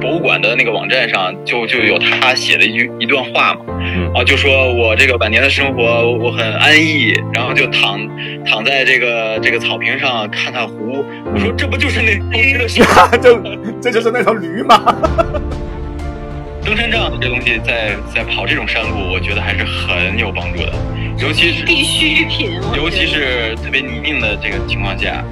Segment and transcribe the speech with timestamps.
[0.00, 7.98] 博物馆的那个网站上就就有他写的一一段话嘛，嗯啊，就说我这个晚年的生活我很安逸，然后就躺
[8.44, 11.04] 躺在这个这个草坪上看看湖。
[11.34, 12.82] 我说这不就是那驴的事？
[13.20, 13.40] 这
[13.82, 14.94] 这就是那头驴吗？
[16.64, 20.72] 登山杖这东西在在跑这种山路，我觉得还是很有帮助的，
[21.16, 22.60] 尤其是必需品。
[22.76, 25.24] 尤其是特别泥泞的这个情况下。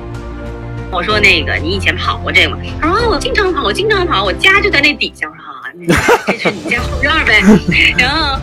[0.91, 2.59] 我说那个，你以前跑过这个吗？
[2.81, 5.29] 他说啊，我经常跑，我经常跑，我家就在那底下。
[5.29, 7.41] 我说啊，那这是你家后院儿呗。
[7.99, 8.41] 然后，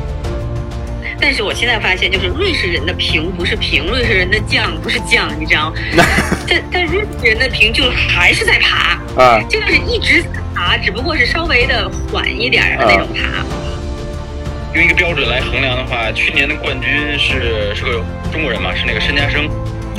[1.19, 5.75] 但是我现在发现，就是瑞士人的平不是平，瑞士人的降不是降，你知道吗？
[6.47, 13.43] 但但瑞士人的平就还是在爬，啊，就是一直在爬，只不过是稍微的缓一点儿的那种爬。
[14.75, 19.47] 用一个标准来衡量的话，去年的冠军是是个中国人嘛，是那个申嘉生，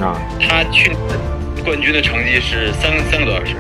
[0.01, 1.19] 啊，他去年的
[1.65, 3.57] 冠军的成绩是三三个多小时。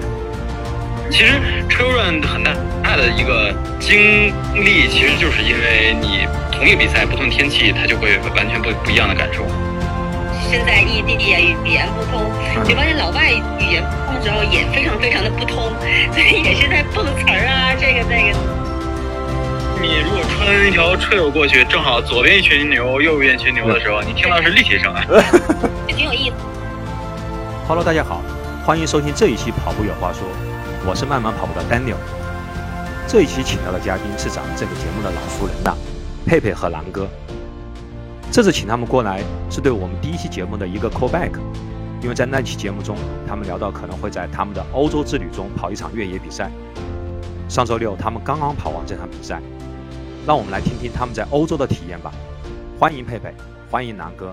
[1.10, 9.46] 其实 trail run 很大大的一个经历，其实就是因为你同一个比赛，不同天气，它就会完全不不一样的感受。
[10.50, 12.30] 现在异地呀，语言不通，
[12.64, 15.72] 就发现老外语言不通的时候也非常非常的不通，
[16.12, 18.38] 所以也是在蹦词儿啊，这个那个。
[19.80, 25.04] 你如果穿一条 trail 过去，正好左边一群牛，右边一群牛的时候，你听到是立体声啊。
[25.86, 26.34] 就挺有意思。
[27.66, 28.20] Hello，大家好，
[28.66, 30.28] 欢迎收听这一期《跑步有话说》，
[30.86, 31.96] 我是慢慢跑步的 Daniel。
[33.08, 35.74] 这一期请到的嘉宾是咱们这个节目的老熟人了，
[36.26, 37.08] 佩佩和狼哥。
[38.30, 41.30] 这次请他们过来是对我们第一期节目的一个 callback，
[42.02, 46.50] 因为在那期节目中，他们聊到可能会在他们的欧洲之旅中跑一场越野比赛。
[47.48, 49.40] 上周六他们刚刚跑完这场比赛，
[50.26, 52.12] 让我们来听听他们在欧洲的体验吧。
[52.78, 53.34] 欢迎佩佩，
[53.70, 54.30] 欢迎狼哥。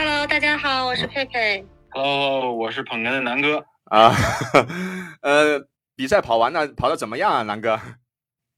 [0.00, 1.66] Hello，大家好，我是佩佩。
[1.90, 3.66] Hello，我是捧哏的南哥。
[3.86, 4.14] 啊，
[5.22, 5.60] 呃，
[5.96, 7.76] 比赛跑完了，跑的怎么样啊，南哥？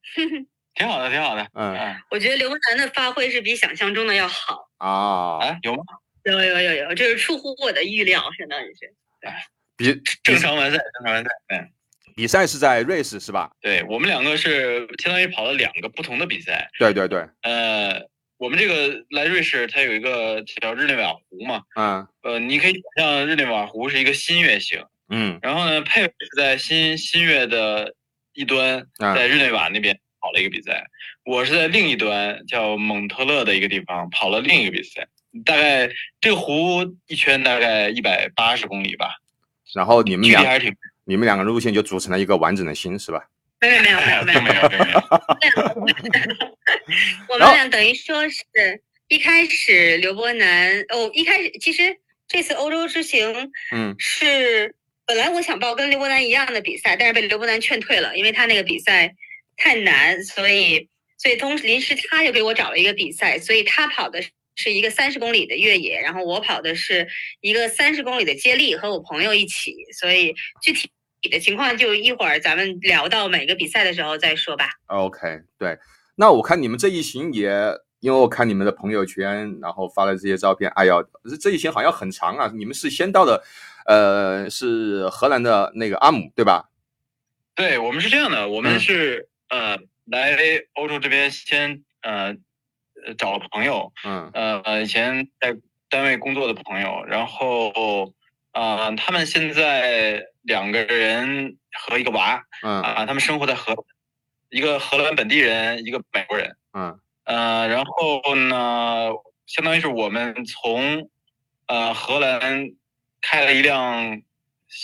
[0.76, 1.42] 挺好的，挺好的。
[1.54, 4.68] 嗯嗯我觉得刘伯南的发挥是比想象中的要好。
[4.76, 5.82] 啊，啊，有吗？
[6.24, 8.94] 有有有有，这是出乎我的预料，相当于是。
[9.78, 11.30] 比正常完赛，正常完赛。
[11.48, 11.70] 嗯，
[12.14, 13.50] 比赛是在瑞士是吧？
[13.62, 16.68] 对我们两个是相当于跑了两个不同的比赛。
[16.78, 17.98] 对对对，呃，
[18.40, 21.62] 我们这个来瑞士，它有一个叫日内瓦湖嘛。
[21.74, 27.94] 嗯呃，你可以想象日内瓦湖是一个新月形，嗯然后呢，佩佩是在新新月的
[28.32, 30.86] 一端，啊在日内瓦那边跑了一个比赛，
[31.26, 35.06] 我是在另一端叫蒙特勒的一个地方跑了另一个比赛。
[35.44, 39.16] 大概这个湖一圈大概一百八十公里吧，
[39.74, 40.74] 然后你们俩还是挺
[41.04, 43.22] 你们两个路线就组成了一个完整的心是吧？
[43.60, 44.98] 没有没有没有没有没有真没有。
[47.28, 48.38] 我们俩等于说是
[49.08, 51.96] 一开始刘伯南哦，一开始其实
[52.28, 54.74] 这次欧洲之行嗯是
[55.06, 59.12] 本来我想报跟刘伯南一样的比赛，但是被刘伯南劝退了，因为他那个比赛
[59.56, 64.22] 太难，所以所以同时临时他又给我找了一个比赛，所以他跑的
[64.54, 67.08] 是一个三十公里的越野，然后我跑的是
[67.40, 70.88] 一个三十公里的接力，和我朋友一起，所以具体
[71.28, 74.70] 的情况就一会儿咱们聊到每个比赛的时候再说吧。
[74.86, 75.76] ，OK，对。
[76.20, 77.50] 那我看你们这一行也，
[78.00, 82.52] 因为我看你们的朋友圈，然后发了这些照片，哎呀，这这一行好像很长啊。
[82.54, 83.42] 你们是先到的，
[83.86, 86.68] 呃，是荷兰的那个阿姆对吧？
[87.54, 90.36] 对我们是这样的，我们嗯是、呃来
[90.74, 92.36] 欧洲这边先呃
[93.06, 95.56] 呃找了朋友，嗯呃以前在
[95.88, 98.12] 单位工作的朋友，然后
[98.52, 101.56] 呃他们现在两个人
[101.88, 103.82] 和一个娃嗯啊、他们生活在荷兰，
[104.50, 109.10] 一个荷兰本地人，一个美国人，嗯呃然后呢，
[109.46, 111.08] 相当于是我们从
[111.66, 112.70] 呃荷兰
[113.20, 114.20] 开了一辆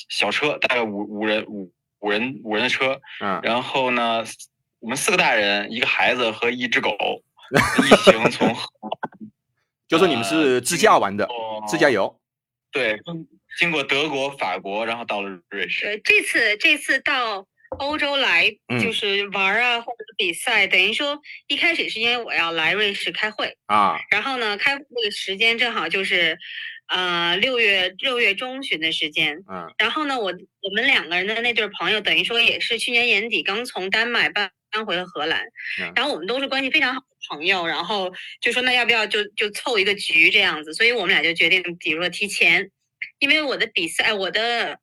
[0.09, 4.25] 小车，大概五五人五五人五人的车，嗯然后呢，
[4.79, 6.91] 我们四个大人，一个孩子和一只狗，
[7.85, 8.69] 一行从荷
[9.89, 12.21] 就说你们是自驾玩的，哦自驾游。
[12.73, 13.01] 对，
[13.59, 15.87] 经过德国、法国，然后到了瑞士。
[15.87, 17.47] 对，这次这次到
[17.79, 18.81] 欧洲来嗯。
[18.81, 26.39] 就是玩儿啊，或者是比赛，等于说一开始是因为我要来瑞士开会，啊，然后呢，开会这个时间正好就是，
[26.89, 29.37] 呃，六月六月中旬的时间。
[29.51, 29.73] 嗯。
[29.79, 30.33] 然后呢，我
[30.63, 35.45] 我们两个人的那对儿朋友，等于说也是去年年底刚从丹麦搬搬回了荷兰，
[35.81, 35.93] 嗯。
[35.95, 42.71] 然后我们都是关系非常好的朋友，然后就说那要不要就就凑一个局这样子，所以我们俩就决定，比如说提前，
[43.19, 44.79] 因为我的比赛我的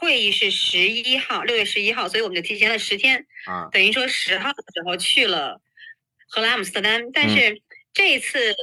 [0.00, 3.68] 会议是十一号，六月十一号，所以我们就提前了十天，啊。
[3.70, 5.60] 等于说十号的时候去了
[6.28, 7.30] 荷兰阿姆斯特丹，但嗯。
[7.30, 7.62] 是
[7.92, 8.54] 这一次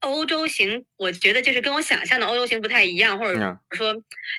[0.00, 3.58] 欧洲行，我觉得就是跟我想象的欧洲行不太一样，或者嗯。
[3.70, 3.94] 说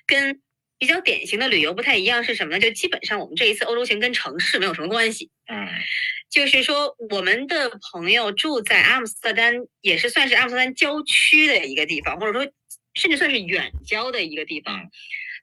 [0.06, 0.40] 跟
[0.78, 2.60] 比较典型的旅游不太一样是什么呢？
[2.60, 5.32] 就基本上我们这一次欧洲行跟城市没有什么关系。
[5.48, 5.68] 嗯。
[6.30, 12.52] 就是说，我们的朋友住在阿姆斯特丹，也是算是阿姆斯特丹郊区的一个地方，或者说
[12.94, 14.92] 甚至算是远郊的一个地方，嗯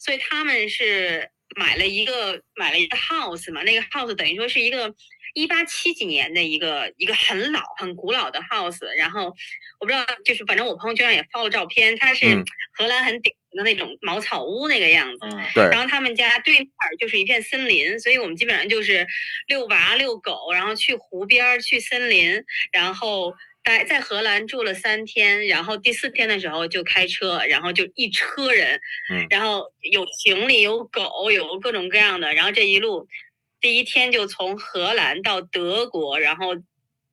[0.02, 4.92] 所以他们是买了一个买了一个 house 嘛，那个 house 等于说是一个
[5.34, 9.32] 一八七几年的一个一个很老很古老的 house，然后
[9.78, 12.44] 我不知道，就是反正我朋友圈上也发了照片，它是嗯。
[12.74, 15.38] 荷兰很典型的那种茅草屋那个样子，嗯。
[15.54, 19.06] 对然后他们家对面儿就是一片森林，所以我们基本上就是
[19.46, 28.80] 遛娃、遛狗，然后去湖边儿、去森林，然后待在荷兰住了三天，然后第四天的时候就开车，然后就一车人，
[29.10, 29.26] 嗯。
[29.30, 33.06] 然后有行李、有狗、有各种各样的，然后这一路
[33.60, 36.56] 第一天就从荷兰到德国，然后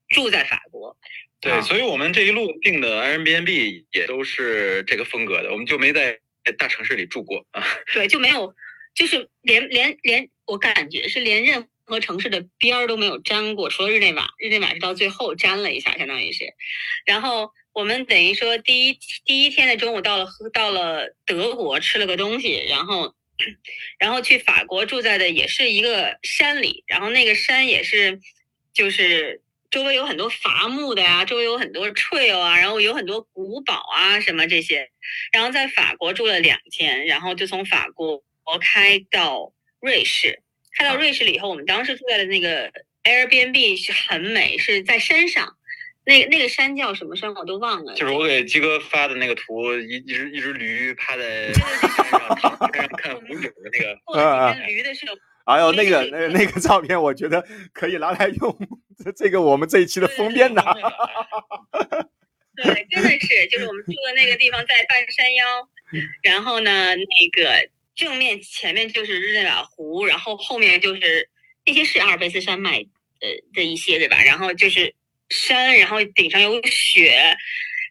[0.10, 0.98] 住在法国，
[1.40, 1.62] 对，啊。
[1.62, 6.20] 所以我们这一路订的 Airbnb 也都是这个风格的，我们就没在
[6.58, 7.64] 大城市里住过啊。
[7.94, 8.56] 对，就没有，
[8.96, 16.54] 就是连连连，我感觉是连任和城市的边儿都没有沾过，除了日内瓦，日内瓦是到最后沾了一下，相当于是。
[17.06, 23.14] 然后我们等于说第一第一天的中午到了到了德国吃了个东西，然后
[23.98, 28.22] 然后去法国住在的也是一个山里，然后那个山也是
[28.74, 29.42] 就是。
[29.72, 34.90] 周围有很多伐木的呀、周围有很多 trail 啊，然后有很多古堡啊，什么这些，
[35.32, 38.24] 然后在法国住了两天，然后就从法国
[38.60, 40.42] 开到瑞士。
[40.76, 42.72] 开到瑞士了以后，我们当时住在的那个
[43.04, 45.56] Airbnb 是很美，是在山上。
[46.06, 47.94] 那个那个山叫什么山我都忘了。
[47.94, 54.66] 就是我给鸡哥发的那个图，一一只一只驴趴在山上看湖景的那个。
[54.66, 58.58] 驴的时候，哎呦，那个那那个照片，我觉得可以拿来用
[59.04, 60.64] 这这个我们这一期的封面呐。
[62.56, 65.46] 对，真的是，就是我们住的那个地方在半山腰，
[66.24, 67.70] 然后呢，那个
[68.00, 71.30] 正面前面就是日内瓦湖，然后后面就是
[71.66, 74.24] 那些是阿尔卑斯山脉呃的一些对吧？
[74.24, 74.96] 然后就是
[75.30, 77.36] 山，然后顶上有雪，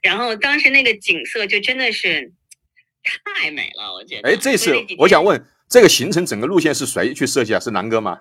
[0.00, 2.32] 然后当时那个景色就真的是
[3.02, 4.30] 太美了，我觉得。
[4.30, 5.38] 哎，这次我想问，
[5.68, 7.60] 这个行程整个路线是谁去设计啊？
[7.60, 8.18] 是南哥吗？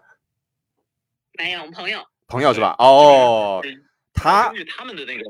[1.40, 2.76] 没有朋友，朋友是吧？
[2.80, 3.64] 哦，
[4.14, 5.24] 他根据他们的那个，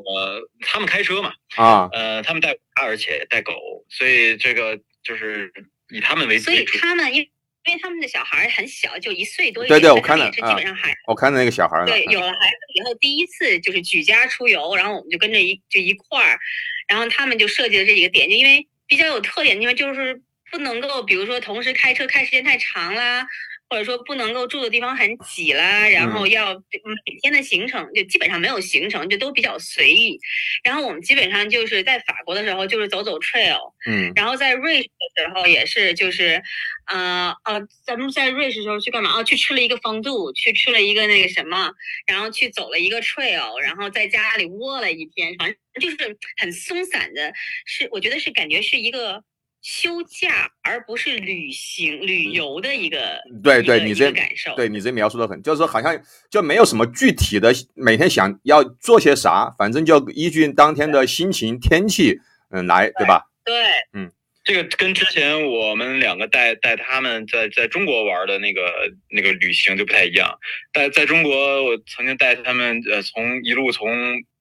[0.61, 3.53] 他们开车嘛，啊，呃，他们带娃而且带狗，
[3.89, 5.53] 所以这个就是
[5.89, 6.65] 以他们为所以。
[6.65, 7.31] 他们因为
[7.65, 11.85] 因为他们的小孩很小，就一岁多一对点，对我看了所以他们也是基本上还我看到那个小孩了。
[11.85, 16.39] 对，有了孩子以后，第一次就是举家出游，然后我们就跟着一就一块儿，
[16.87, 23.27] 然后他们就设计了这几个点，就因为比较有特点，因为就是不能够，比如说同时开车开时间太长啦，
[23.69, 30.19] 或者说不能够住的地方很挤啦，然后要每天的行程就基本上没有行程，就都比较随意。
[30.63, 36.41] 然后我们基本上就是在法国的时候就是走走 trail，嗯然后在瑞士的时候也是，就是，
[36.85, 39.19] 呃呃，咱们在瑞士的时候去干嘛？
[39.19, 41.71] 哦，去吃了一个方度，去吃了一个那个什么，
[42.05, 47.33] 然后去走了一个 trail，然后在家里窝了一天，反正就是很松散的，
[47.65, 49.23] 是我觉得是感觉是一个
[49.69, 54.55] 休假，而不是旅行旅游的一个对对你这个感受。
[54.55, 62.17] 对你这描述的很，就是说好像就没有什么具体的，每天想要做些啥，反正就依据当天的心情、天气，
[62.49, 63.25] 嗯，来，对吧？
[63.43, 63.53] 对
[63.91, 64.09] 嗯
[64.45, 68.71] 这个跟之前我们两个带带他们在在中国玩的那个
[69.09, 70.39] 那个旅行就不太一样。
[70.73, 73.89] 在在中国，我曾经带他们呃从一路从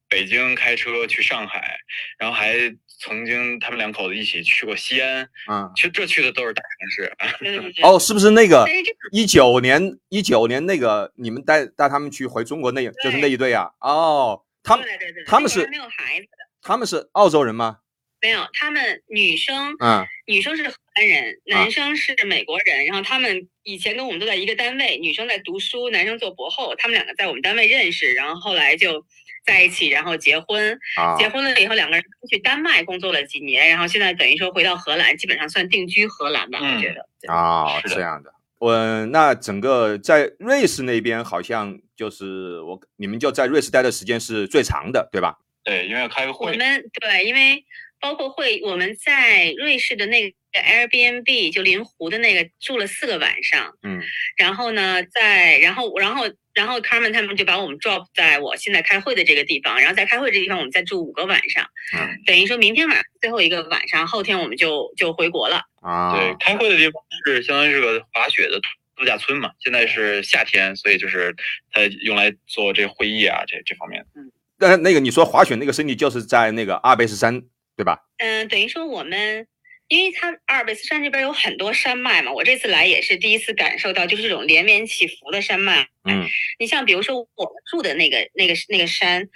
[0.09, 1.81] 北京开车去上海，
[2.17, 2.55] 然后还
[2.99, 5.29] 曾经他们两口子一起去过西安。
[5.51, 7.13] 嗯，其实这去的都是大城市。
[7.39, 7.85] 对对对。
[7.85, 8.67] 哦，是不是那个
[9.13, 13.71] 一九年一九年那个你们带带他们去回中国那就是那一对啊？
[13.81, 17.79] 哦，他们对对对，他们是没有孩子的，他们是澳洲人吗？
[18.23, 22.87] 没有，他们女生嗯女生是荷兰人，男生是美国人。
[22.87, 26.75] 然后他们以前跟我们都在一个单位，女生在读书，男生做博后。
[26.77, 29.05] 他们两个在我们单位认识，然后后来就
[29.45, 30.79] 在一起，然后结婚。
[30.97, 37.07] 啊结婚了以后，两个人去丹麦工作了几年，然后现在等于说回到荷兰，基本上算定居荷兰吧，嗯我觉得。
[37.21, 38.33] 对啊，是这样的。
[38.59, 45.37] 我那整个在瑞士那边好像就是我你们就在瑞士待的时间是最长的，对吧？
[45.63, 46.47] 对，因为要开个我。
[46.47, 47.63] 们对，因为
[48.01, 54.01] 包括会我们在瑞士的那个 Airbnb 就临湖的那个住了四个晚上，嗯
[54.37, 61.65] 然后呢，在然后然后然后 Carmen 他们就把我们 drop 在我现在开会的这个地方，然后在开会这地方我们再住五个晚上，
[61.97, 65.63] 嗯等于说明天晚上最后一个晚上，后天我们就就回国了。
[65.81, 68.61] 啊，对，开会的地方是相当于是个滑雪的
[68.97, 69.51] 度假村嘛。
[69.61, 71.35] 现在是夏天，所以就是
[71.71, 74.05] 它用来做这会议啊，这这方面。
[74.15, 77.43] 嗯但那个你说滑雪那个圣地就是在那个阿尔卑斯山，
[77.77, 77.99] 对吧？
[78.17, 79.47] 嗯，等于说我们
[79.89, 85.89] 因为它阿尔卑斯山这边有很多山脉嘛，我这次来也是第一次感受到，就是这种连绵起伏的山脉。
[86.05, 86.27] 嗯，
[86.59, 89.29] 你像比如说我们住的那个那个那个山，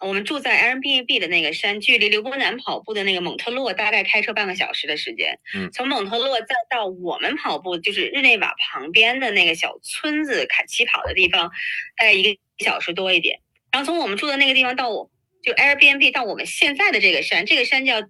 [0.00, 5.38] 我们住在 Airbnb 的那个山，距离刘伯南跑步的那个蒙特洛大概开车半个小时的时间。
[5.54, 11.50] 嗯从蒙特洛再到我们跑步，就是日内瓦旁边的那个小村子开起跑的地方，
[11.98, 13.38] 大概一个小时多一点。
[13.70, 15.10] 然后从我们住的那个地方到我
[15.42, 18.00] 就 Airbnb 到我们现在的这个山，这个山叫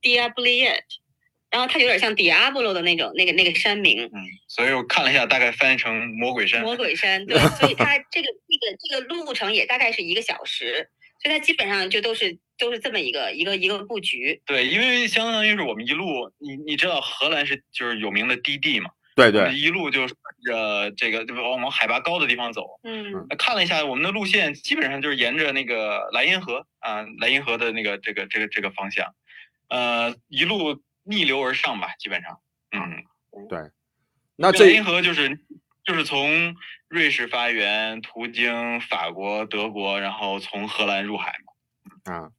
[0.00, 0.80] Diabliet，
[1.52, 4.04] 然后它有点像 Diablo 的那种那个那个山名。
[4.06, 6.62] 嗯，所以我看了一下，大概翻译成魔鬼山。
[6.62, 10.88] 魔鬼山，对，所以它这个这个这个路程也大概是一个小时，
[11.22, 14.40] 所以它基本上就都是都是这么一个一个一个布局。
[14.46, 22.66] 对，因为相当于是我们一路，你你知道荷兰是就是有名的低地嘛，对对，一路就顺着这个就往往海拔高的地方走。
[22.82, 29.14] 嗯看了一下我们的路线，基本上就是沿着那个莱茵河啊，莱茵河的那个这个这个这个方向，
[29.68, 32.38] 呃，一路逆流而上吧，基本上。
[32.72, 33.58] 嗯，对
[34.36, 35.38] 那这银河就是
[35.84, 36.54] 就是从
[36.88, 42.12] 瑞士发源，途经法国、德国，然后从荷兰入海嘛。
[42.12, 42.30] 啊，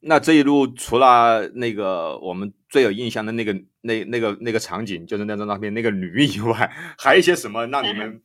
[0.00, 8.20] 那这一路除了那个我们最有印象的那个那那个那个场景，就是那张照片那个驴以外，还有一些什么让你们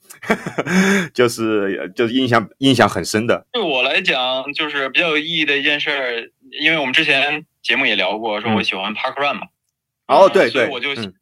[1.13, 3.45] 就是就是印象印象很深的？
[3.51, 6.31] 对我来讲，就是比较有意义的一件事儿，
[6.61, 9.47] 因为我们之前节目也聊过，说我喜欢 Park Run 嘛，
[10.07, 11.13] 哦，对对，所以我就嗯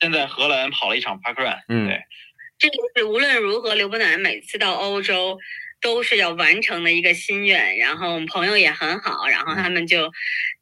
[0.00, 2.02] 现在荷兰跑了一场 Park Run，嗯对，
[2.58, 5.38] 这个是无论如何，刘伯南每次到欧洲
[5.80, 7.76] 都是要完成的一个心愿。
[7.76, 10.10] 然后我们朋友也很好，然后他们就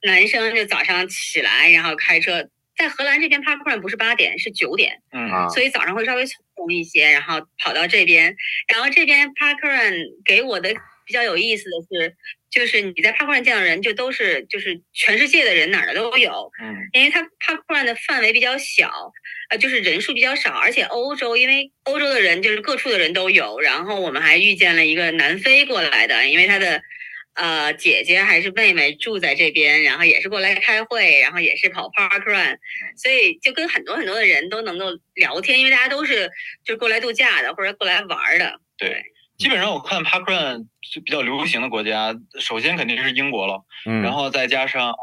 [0.03, 2.49] 男生就早上起来，然后开车。
[2.77, 8.35] 在荷兰这边 Park Run 不是八点，是九点，嗯啊所以早上会稍微从容一些，然后跑到这边。
[8.69, 10.75] 然后这边 Park Run 给我的
[11.05, 12.17] 比较有意思的是，
[12.51, 19.13] 就是你在 Park Run 见到人就都是就是全世界的人哪儿的都有，嗯因为它 Park Run 的范围比较小，
[19.51, 26.83] 呃，就是人数比较少，而且欧洲因为欧洲的人就是各处的人都有，然后我们还遇见了一个南非过来的，因为他的
[27.35, 32.59] 呃姐姐还是妹妹住在这边，然后也是过来开会，然后也是跑 Park Run，
[32.97, 36.29] 所以就跟很多很多的人都能够聊天，因为大家都是
[36.65, 39.05] 就过来度假的或者过来玩儿的，对。
[39.41, 44.95] 基本上我看 Park Run 就比较流行的国家，首先肯定是英国了，嗯，然后再加上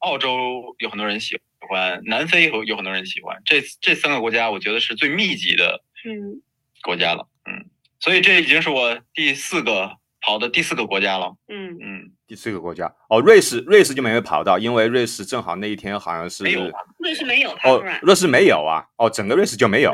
[0.00, 6.42] 澳洲有很多人喜欢，南非有有很多人喜欢，这这三个国家我觉得是最密集的嗯。
[6.82, 7.66] 国家了，嗯，
[7.98, 12.94] 所以这已经是我第四个跑的第四个国家了，嗯嗯，第四个国家。
[13.08, 19.92] 哦，瑞士瑞士就没有跑到，因为瑞士正好那一天好像是没有瑞士没有哦瑞士没有啊，哦，整个瑞士就没有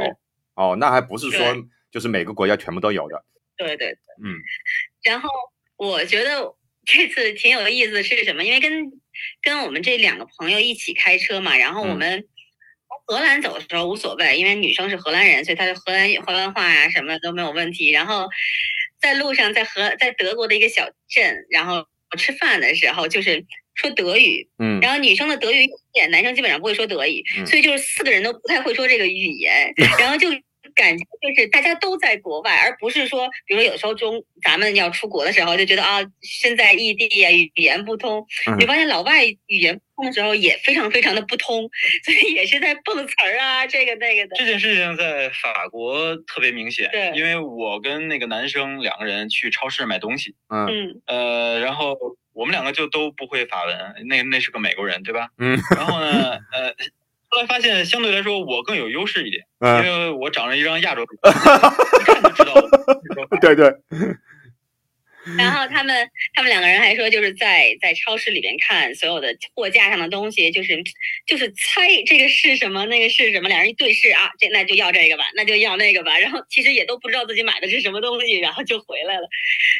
[0.54, 1.46] 哦，那还不是说
[1.90, 3.24] 就是每个国家全部都有的，
[3.66, 3.96] 对对对。
[4.24, 4.36] 嗯
[5.02, 5.28] 然后
[5.76, 6.54] 我觉得
[6.84, 8.44] 这次挺有意思的是什么？
[8.44, 8.90] 因为跟
[9.40, 12.24] 跟我们这两个朋友一起开车嘛，然后我嗯们
[12.88, 17.90] 从荷兰走的时候无所谓，因为女生是荷兰人，所以她的荷兰荷兰话呀、什么都没有问题。
[17.90, 18.28] 然后
[19.00, 21.86] 在路上，在荷在德国的一个小镇，然后
[22.18, 30.28] 吃饭的时候就是说德语，嗯然后女生的德语有点，男生基本上不会说德语，嗯所以就是四个人都不太会说这个语言， 然后就
[30.74, 41.68] 感觉就是大家都在国外，而不是说，比如说有时候中咱们要出国的时候就觉得啊身在异地呀、语言不通，嗯你发现老外语言不通的时候也非常非常的不通，
[42.04, 44.36] 所以也是在蹦词儿啊这个那个的。
[44.36, 51.96] 这件事情在法国特别明显，对因为我跟那个男生两个人去超市买东西，嗯嗯呃，然后
[52.32, 55.28] 我们两个就都不会法文，那那是个美国人，对吧？
[55.38, 56.74] 嗯然后呢，呃，
[57.34, 61.34] 后来发现相对来说我更有优势一点，因嗯，为我长了一张亚洲脸，
[62.00, 62.54] 一看就知道
[63.40, 63.72] 对对，
[65.38, 70.82] 然后他们他们两个人还说，就是在在超市里边看所有的货架上的东西，就是
[71.26, 79.26] 就是猜这个是什么，那个是什么，两人一对视啊，这那就要这个吧，那就要那个吧，然后其实也都不知道自己买的是什么东西，然后就回来了，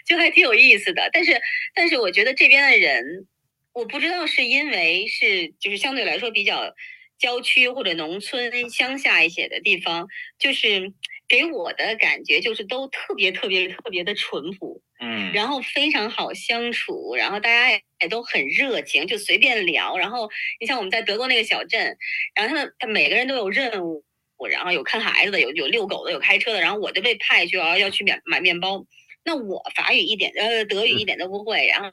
[0.07, 1.11] 就还挺有意思的。
[1.13, 1.39] 但是
[1.75, 3.27] 但是我觉得这边的人，
[3.75, 6.73] 我不知道是因为是就是相对来说比较
[7.23, 10.09] 郊区或者农村乡下一些的地方，
[10.41, 10.93] 就是
[11.29, 14.83] 给我的感觉就是都特别特别特别的淳朴。
[14.99, 19.97] 嗯，然后非常好相处，然后大家也都很热情，就随便聊。
[19.99, 20.29] 然后
[20.61, 21.97] 你像我们在德国那个小镇，
[22.35, 24.05] 然后他们他每个人都有任务，
[24.51, 28.85] 然后有看孩子的，有有遛狗的，有开车的，然后我就被派去啊要去买买面包。
[29.25, 31.91] 那我法语一点呃德语一点都不会，然后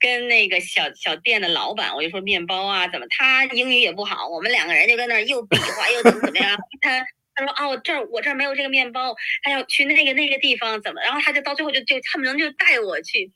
[0.00, 7.06] 跟那个小小店的老板我就说面包啊怎么，他英语也不好，我们两个人就跟那儿又比划又怎么怎么样， 他。
[7.32, 11.00] 他说：“哦，这儿我这儿没有这个面包，他要去那个那个地方怎么？
[11.00, 13.30] 然后他就到最后就就他们能就带我去，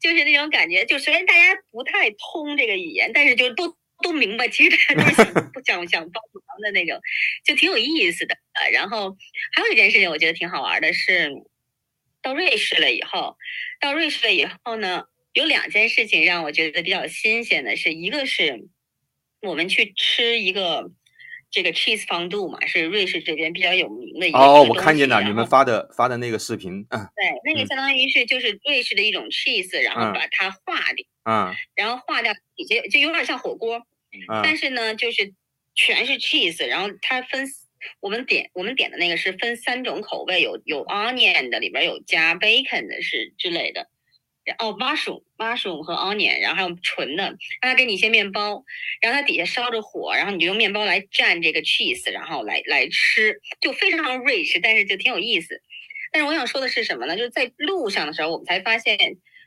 [0.00, 0.86] 就是那种感觉。
[0.86, 6.98] 就虽然大家不太通这个语言，但是就都都明白，其实大家都是想不想想帮忙的那种，
[7.44, 8.34] 就挺有意思的。
[8.72, 9.14] 然后
[9.52, 11.30] 还有一件事情，我觉得挺好玩的是，
[12.22, 13.36] 到瑞士了以后，
[13.80, 18.68] 到瑞士了以后呢，有两件事情让我觉得比较新鲜的是，一个是
[19.42, 20.90] 我们去吃一个。
[21.52, 33.84] 这个 cheese fondue 嘛，是瑞士这边比较有名的一个哦，我看见了，你们发的发的那个视频，嗯，对，那个相当于是就是瑞士的一种 cheese，然后把它化掉，嗯，然后化掉底下就有点像火锅，
[34.44, 35.34] 但是呢，就是
[35.74, 37.44] 全是 cheese，然后它分
[37.98, 43.88] 我们点我们点的那个是分三种口味，有有 onion 的，里边有加 bacon 的，是之类的。
[44.58, 47.24] 哦，mushroom mushroom 和 onion，然后还有纯的，
[47.60, 48.64] 让他给你一些面包，
[49.00, 55.60] 然后它底下烧着火，然后你就用面包来蘸这个 cheese，然后来来吃，就非常 rich，但是就挺有意思。
[56.12, 57.16] 但是我想说的是什么呢？
[57.16, 58.96] 就是在路上的时候，我们才发现，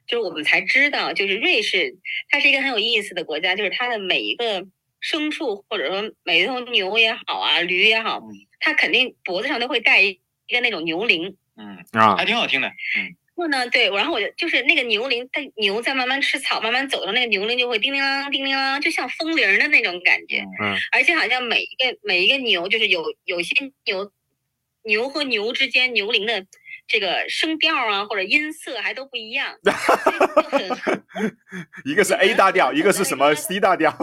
[0.08, 1.96] 就是我们才知道，就是瑞士
[2.30, 4.66] 它是一个很有意思的国家，就是它的每一个
[5.02, 8.22] 牲畜或者说每一头牛也好啊，驴也好，
[8.60, 10.14] 它肯定脖子上都会带一
[10.48, 13.16] 个那种牛铃，嗯啊，还挺好听的，嗯。
[13.44, 13.68] 后呢？
[13.70, 20.40] 对，然后我就就是那个牛铃，它牛在慢慢吃草，慢慢走的时候，那个牛铃就会叮叮当叮叮当，就像风铃的那种感觉。
[20.62, 20.78] 嗯。
[20.94, 23.54] 而且好像每一个每一个牛，就是有有些
[23.86, 24.10] 牛，
[24.84, 26.46] 牛和牛之间牛铃的
[26.88, 29.54] 这个声调啊，或者音色还都不一样。
[31.86, 33.92] 一个是 A 大调，一个是什么 C 大调？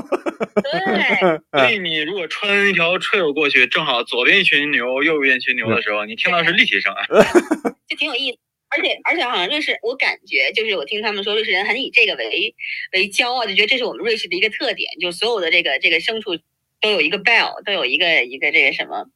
[0.63, 1.41] 对。
[1.59, 7.03] 所以你如果穿一条 trail 过去，正好左边一群牛，右边一群牛的时候，你听到是立体声啊，
[7.89, 8.39] 就挺有意思。
[8.71, 12.55] 而且而且好像瑞士，我感觉就是我听他们说，瑞士人很以这个为
[12.93, 16.39] 为骄傲，就觉得这是我们瑞士的一个特点，就所有的这个这个牲畜
[16.81, 19.07] 都有一个 bell，都有一个一个这个什么。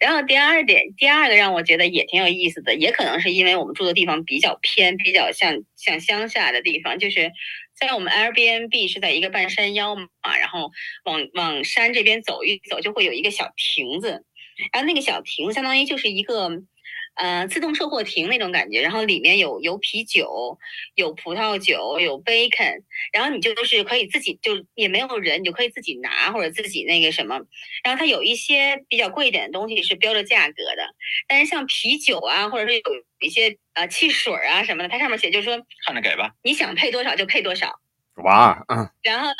[0.00, 7.32] 然后第二点，第二个让我觉得也挺有意思的，也可能是因为我们住的地方比较偏，比较像像乡下的地方，就是
[7.74, 10.06] 在我们 Airbnb 是在一个半山腰嘛，
[10.38, 10.70] 然后
[11.04, 14.24] 往往山这边走一走，就会有一个小亭子，
[14.72, 16.62] 然后那个小亭子相当于就是一个。
[17.14, 20.58] 呃，自动售货亭那种感觉，然后里面有有啤酒，
[20.94, 27.38] 有葡萄酒，有 bacon，然后你就是可以自己就也没有人，你就可以自己拿或者自己那个什么，
[27.84, 30.94] 然后它有一些比较贵一点的东西是标着价格的，
[31.28, 32.82] 但是像啤酒啊，或者是有
[33.20, 37.78] 一些呃汽水啊什么的，它上面写就是说看着给吧，你想配多少就配多少，
[38.24, 39.34] 哇，嗯，然后呢？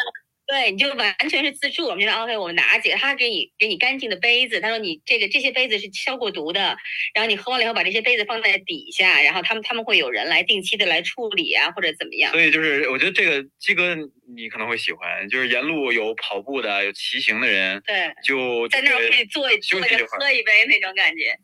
[0.44, 1.86] 对，你就完全是自助。
[1.86, 4.60] 我们就说 OK，我们拿几个，他给你给你干净的杯子。
[4.60, 6.76] 他说你这个这些杯子是消过毒的，
[7.14, 12.32] 然后你喝完了以后把这些杯子放在底下，然后他们他们会有人来定期的来处理啊，或者怎么样。
[12.32, 13.96] 所以就是我觉得这个鸡哥
[14.36, 21.34] 你可能会喜欢，就是沿路有跑步的，有骑行的人，对，就在那儿可以坐坐着喝一杯那种感觉。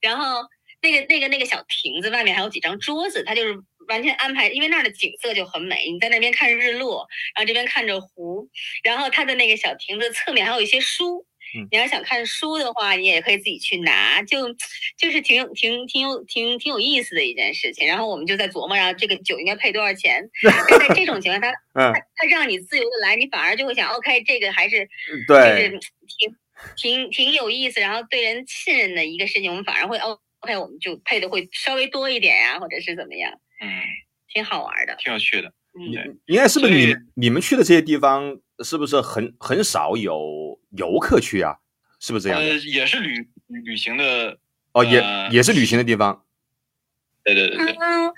[0.00, 0.42] 然后
[0.82, 3.58] 那个那个那个小亭子外面还有几张桌子，它就是。
[3.90, 5.90] 完全安排，因为那儿的景色就很美。
[5.90, 8.48] 你在那边看日落，然后这边看着湖，
[8.82, 11.26] 然后它的那个小亭子侧面还有一些书。
[11.72, 14.54] 你要想看书的话，你也可以自己去拿，就
[14.96, 17.88] 就是挺有、挺、挺有、挺、挺有意思的一件事情。
[17.88, 20.22] 然后我们就在琢磨，然后这个酒应该配多少钱？
[20.42, 24.88] 在这种情况，他他他让你自由的来，你反而就会想，OK，这个还是
[25.26, 26.36] 对，就是挺
[26.76, 33.32] 挺挺有意思，然后对人信任的一个事情，我们反而会 OK，我们就配的会稍微多一点呀，或者是怎么样。
[33.60, 33.68] 嗯，
[34.28, 35.52] 挺好玩的，挺有趣的。
[35.78, 41.56] 嗯，应该是不是你你们去的这些地方，是不是很很少有游客去啊？
[42.00, 42.40] 是不是这样？
[42.40, 44.38] 呃，也是旅旅行的
[44.72, 46.24] 哦，也也是旅行的地方。
[47.22, 47.76] 对对对对。
[47.78, 48.12] 嗯，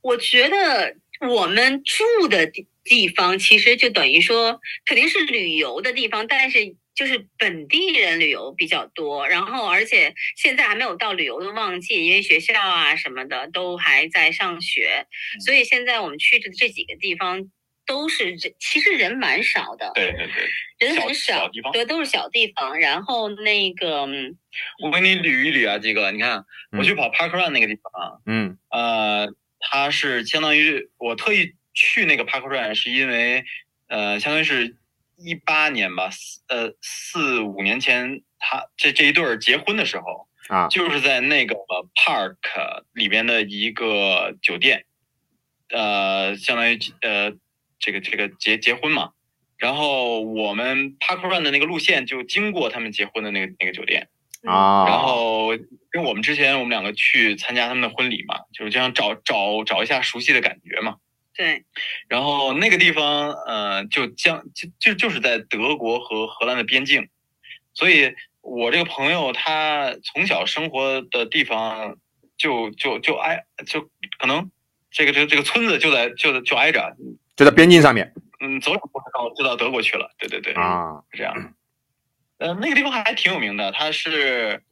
[0.00, 0.96] 我觉得
[1.28, 6.74] 我们住的地地方其实就等于说肯定是旅游的地方，但是。
[6.98, 15.06] 就是本地人旅游比较多，然后而且现在还没有到旅游的旺季，因为学校啊什么的都还在上学，
[15.46, 17.48] 所以现在我们去的这几个地方
[17.86, 22.80] 都是人其实人蛮少的，对对对，人很少，对，都是小地方。
[22.80, 24.00] 然后那个，
[24.82, 26.44] 我给你捋一捋啊，这个你看，
[26.76, 33.44] 我去跑 Park Run 那个地方，嗯，呃，它是相当于我特意去那个 Park Run 是因为，
[33.86, 34.74] 呃，相当于是。
[35.18, 36.10] 一八年吧，
[36.46, 41.56] 呃四五年前，他这这一对儿结婚的时候啊，就是在那个
[41.94, 42.36] park
[42.92, 44.84] 里边的一个酒店，
[45.70, 47.32] 呃，相当于呃
[47.78, 49.10] 这个这个结结婚嘛。
[49.56, 54.08] 然后我们 park run 的那个路线就经过他们结婚的那个那个酒店
[54.44, 54.86] 啊。
[54.86, 55.62] 然后因
[55.94, 60.98] 为我们之前我们两个去参加他们的婚礼嘛，就是这样找找找一下熟悉的感觉嘛。
[61.38, 61.64] 对，
[62.08, 67.08] 然后那个地方，呃，就将就就就是在德国和荷兰的边境，
[67.72, 71.96] 所以我这个朋友他从小生活的地方
[72.36, 74.50] 就就就挨就可能
[74.90, 76.96] 这个这个这个村子就在就就挨着，
[77.36, 78.12] 就在边境上面。
[78.40, 80.10] 嗯，走两步到就到德国去了。
[80.18, 81.54] 对对对，啊，是这样。
[82.38, 84.64] 呃，那个地方还挺有名的，它是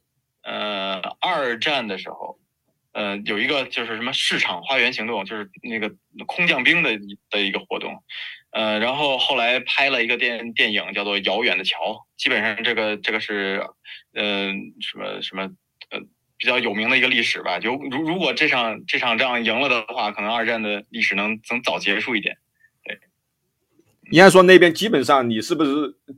[0.43, 2.37] 呃二战的时候，
[2.97, 5.93] 呃有一个就是什么市场花园行动，就是那个
[6.25, 6.97] 空降兵的
[7.29, 7.93] 的一个活动。
[8.49, 11.77] 呃，然后后来拍了一个电电影叫做《遥远的桥》，
[12.17, 13.61] 基本上这个这个是
[14.15, 15.43] 呃什么什么
[15.91, 15.99] 呃
[16.37, 17.59] 比较有名的一个历史吧。
[17.59, 22.35] 就如如果这场这场仗赢了的话，可能二战的历史能能早结束一点。
[24.11, 25.71] 应该说那边基本上你是不是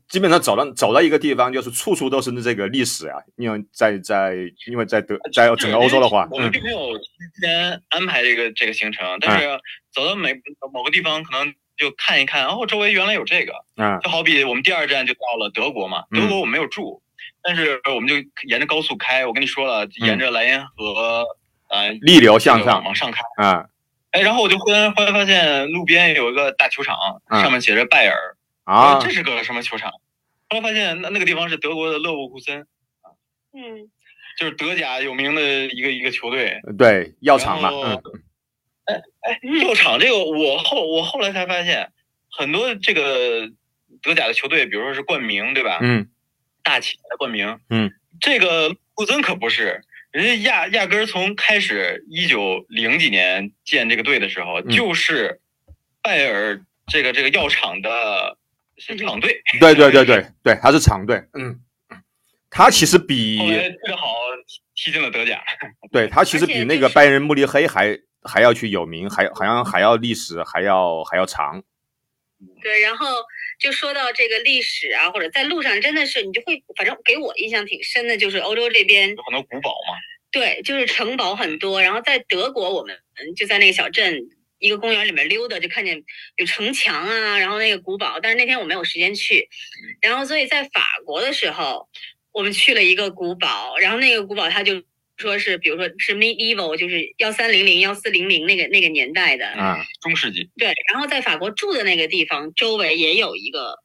[0.07, 3.17] 基本上走到走到一个地方，就是处处都是这个历史啊？
[3.35, 4.35] 因为在在
[4.67, 7.03] 因为在德在整个欧洲的话，我们并没有提
[7.41, 9.47] 前安排这个这个行程，但是
[9.91, 10.33] 走到每
[10.71, 13.53] 某个地方，可能就看一看，哦，周围原来有这个。
[13.77, 17.01] 嗯就好比我们第二站就到了德国嘛，嗯德国我们没有住，
[17.41, 18.15] 但是我们就
[18.47, 19.25] 沿着高速开。
[19.25, 21.25] 我跟你说了，沿着莱茵河，
[21.69, 23.21] 呃，逆流向上往上开。
[23.37, 23.65] 啊
[24.11, 29.91] 哎，然后我就忽然忽然发现路边有一个大球场，嗯上面写着拜耳，啊这是个什么球场？
[30.49, 32.65] 后来发现那那个地方是德国的勒沃库森，
[33.53, 33.89] 嗯，
[34.37, 36.59] 就是德甲有名的一个一个球队。
[36.77, 38.01] 对药厂嘛，嗯
[38.85, 41.91] 哎，药厂这个我后我后来才发现，
[42.31, 43.47] 很多这个
[44.01, 45.77] 德甲的球队，比如说是冠名，对吧？
[45.81, 46.07] 嗯
[46.63, 55.39] 大企业的冠名，嗯，这个库森可不是，人家压压根儿从开始一九零几年建这个队的时候，嗯就是
[56.01, 58.37] 拜耳这个这个药厂的
[58.77, 61.59] 是厂队，对对对 对对，他是厂队，嗯，
[62.49, 64.07] 他其实比后来特别好
[64.75, 65.43] 踢进了德甲。
[65.91, 71.61] 对他其实比那个拜仁慕尼黑还还要去有名，还好像还要历史还要还要长。
[72.63, 73.05] 对，然后
[73.59, 79.95] 就说到这个历史啊，或者在路上真的是你就会，反正给我印象挺深的，就是欧洲这边有很多古堡嘛，
[80.31, 81.81] 对，就是城堡很多。
[81.81, 82.97] 然后在德国，我们
[83.35, 84.21] 就在那个小镇
[84.59, 86.01] 一个公园里面溜达，就看见
[86.37, 88.19] 有城墙啊，然后那个古堡。
[88.21, 89.49] 但是那天我没有时间去，
[90.01, 91.89] 然后所以在法国的时候，
[92.31, 94.81] 我们去了一个古堡，然后那个古堡它就
[95.19, 99.45] 说是，比如说是 medieval，就是幺三零零、幺四零零那个那个年代的。
[99.49, 100.49] 啊中世纪。
[100.57, 103.77] 对，然后在法国住的那个地方周围也有一个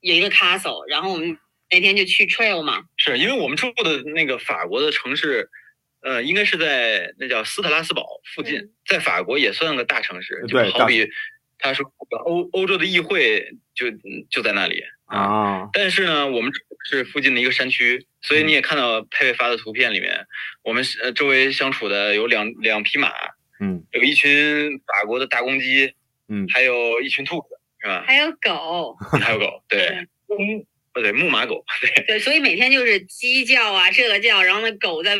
[0.00, 1.36] 有一个 castle，然后我们
[1.70, 5.48] 那天就去 trail 嘛，是因为我们住的那个法国的城市，
[6.02, 11.08] 呃，应该是在那叫斯特拉斯堡附近，嗯在法国也算个大城市，就对好比
[11.58, 11.90] 他说
[12.26, 14.84] 欧欧洲的议会就嗯就在那里。
[15.14, 15.68] 啊。
[15.72, 16.52] 但是呢，我们
[16.88, 20.24] 是附近的一个山区，所以你也看到佩佩发的图片里面，
[20.62, 23.10] 我们是呃周围相处的有两两匹马，
[23.60, 23.82] 嗯。
[23.92, 25.92] 有一群法国的大公鸡，
[26.28, 26.46] 嗯。
[26.52, 27.46] 还有一群兔子，
[27.80, 28.04] 是吧？
[28.06, 32.04] 还有狗，还有狗，对，牧呃对牧马狗， 对。
[32.06, 35.16] 对，所以每天就是鸡叫啊，这个叫，然后那狗在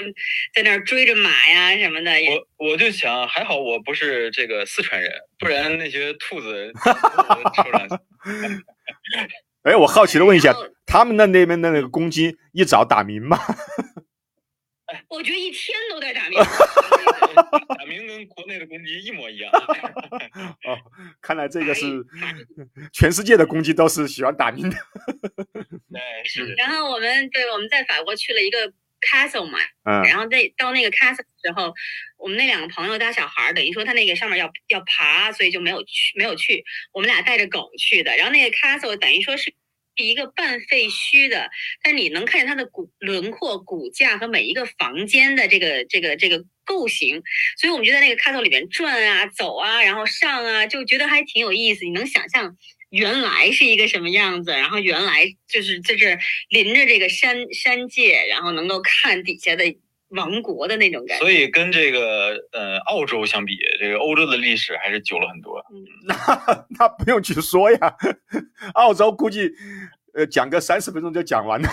[0.54, 2.12] 在那儿追着马呀什么的，
[2.58, 6.72] 我我就想，还好我不是这个四川人，不然那些兔子。
[9.64, 10.54] 哎，我好奇的问一下，
[10.86, 13.38] 他们那那边的那个公鸡一早打鸣吗？
[15.08, 16.38] 我觉得一天都在打鸣。
[17.76, 19.50] 打鸣跟国内的公鸡一模一样。
[20.64, 20.78] 哦，
[21.20, 22.04] 看来这个是
[22.92, 24.76] 全世界的公鸡都是喜欢打鸣的。
[25.90, 28.72] 对，是然后我们对我们在法国去了一个
[29.10, 31.74] castle 嘛，嗯然后那到那个 castle 的时候，
[32.18, 36.64] 我们那两个朋友带小孩儿，等于说他那个上面要要爬，所以就没有去没有去。
[36.92, 39.54] 我们俩带着狗去的，然后那个 castle 等于说是
[39.96, 41.48] 一个半废墟的，
[41.82, 47.22] 但你能看见它的骨轮廓、骨架和每一个房间的这个这个这个构型，
[47.56, 51.84] 所以我们就在那个 castle 里面转啊、走啊，然后上啊，就觉得还挺有意思。
[51.84, 52.56] 你能想象
[52.94, 56.18] 原来是一个什么样子，然后原来就是在这儿
[56.50, 59.64] 临着这个山山界，然后能够看底下的
[60.10, 61.24] 王国的那种感觉。
[61.24, 65.58] 所以跟这个呃澳洲相比，这个欧洲的历史还是久了很多。
[65.72, 67.96] 嗯那 那不用去说呀，
[68.74, 69.50] 澳洲估计
[70.12, 71.68] 呃讲个三十分钟就讲完了。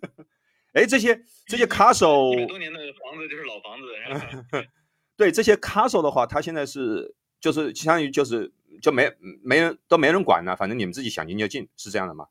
[0.74, 4.68] 哎，这些这些 castle，多年的房子就是老房子，
[5.16, 9.10] 对这些 castle 的话，它现在是就是相当于就是就没
[9.44, 12.26] 没人都没人管了，反正你们自己想进就进，是这样的吗？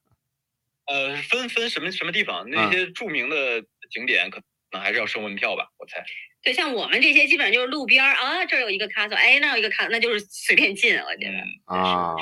[0.87, 6.03] 呃，分分什么什么地方，嗯那些著名的景点可能还是要收门票吧，我猜。
[6.41, 11.37] 对，像我们这些基本上就是路边儿啊，这儿有一个 castle，哎，那儿有一个 castle，那就是随便进，我觉得。
[11.73, 12.15] 嗯，啊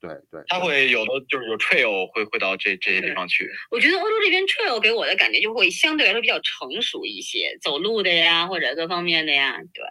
[0.00, 3.50] 对对，他会有的就是有 trail 会会到这这些地方去。
[3.70, 9.84] 我觉得欧洲这边 trail 给我的感觉就会相对来说比较成熟一些，走路的呀，或者各方面的呀，对。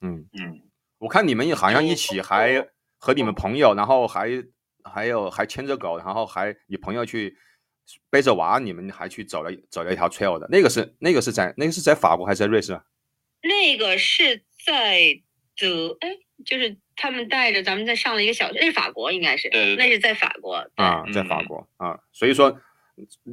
[0.00, 0.62] 嗯，嗯，
[0.98, 2.64] 我看你们好像一起就还
[2.98, 4.28] 和你们朋友，然后还
[4.84, 7.36] 还有还牵着狗，然后还你朋友去
[8.10, 12.82] 背着娃，你们还去走了走了一条 trail 的，那个是那个是在那个是在法国还是在瑞士啊？
[13.42, 15.20] 那个是在
[15.56, 16.10] 德，哎，
[16.44, 20.84] 就是他们带着咱们在上了一个小学，那是法国应该是，那是在法国对。
[20.84, 22.60] 啊，在嗯法国啊，所以说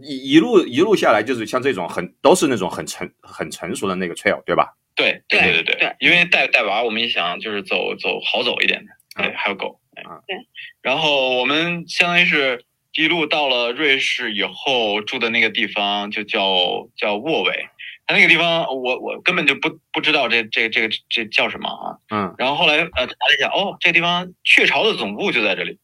[0.04, 4.78] 一一路一路下来，就是像这种很都是那种很成很成熟的那个 trail，对吧？
[4.96, 5.64] 对对对。
[5.64, 5.96] 对对。
[6.00, 10.38] 因为带带娃，我们也想就是走走好走一点的，对，啊还有狗，啊对。
[10.82, 17.68] 然后我们相当于是一路到了瑞士以后住的那个地方就叫叫沃韦，
[18.06, 21.98] 它那个地方我我根本就不不知道这这这个这叫什么啊。
[22.10, 25.80] 嗯，然后后来呃查了一下，哦，这个地方雀巢的总部就在这里。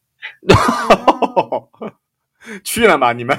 [2.64, 3.12] 去了吗？
[3.12, 3.38] 你们？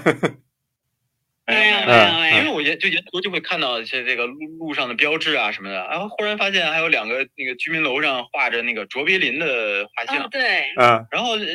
[1.45, 10.23] 没有没有嗯没有因为我沿就沿途就会看到一些这个路路上的标志啊什么的，然后忽然发现还有两个那个居民楼上画着那个卓别林的画像。
[10.23, 11.05] 哦，对，嗯。
[11.11, 11.45] 然后就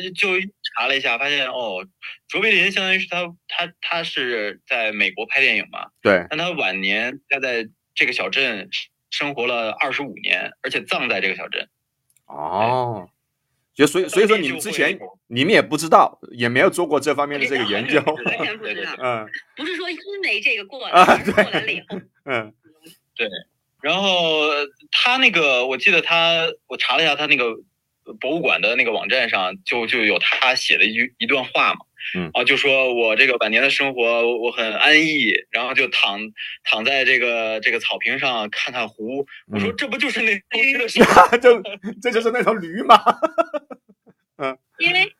[0.75, 1.85] 查了一下，发现哦，
[2.27, 8.69] 卓别林相当于是他他他是在美国拍电影嘛，对，但他晚年他在这个小镇
[9.09, 11.67] 生活了二十五年，而且葬在这个小镇。
[12.27, 13.09] 哦，
[13.79, 18.01] 就所以所以说你们之前你们也不知道，也没有做过这方面的这个研究。
[18.01, 18.57] 完全。
[18.57, 19.25] 不知道， 嗯。
[19.55, 22.53] 不是说因为这个过来，啊而是过来了以后，嗯。
[23.81, 27.55] 然后呃他那个，我记得他，我查了一下他那个
[28.19, 31.79] 博物馆的那个网站上，就就有他写的一一段话嘛，
[32.15, 36.19] 嗯啊，就说我这个晚年的生活我我很安逸，然后就躺
[36.63, 41.37] 躺在这个这个草坪上看看湖，我说嗯这不就是那 头驴的事 吗？
[41.37, 41.61] 就
[42.01, 42.95] 这就是那头驴吗？
[44.37, 44.57] 嗯。
[44.79, 45.11] 因为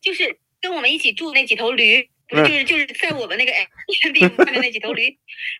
[0.00, 5.10] 就是跟我们一起住那几头驴，不就是就是在我们那个 Airbnb 上面那几头驴，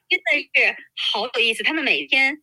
[0.08, 0.76] 真的是
[1.12, 1.64] 好有意思。
[1.64, 2.40] 他们每天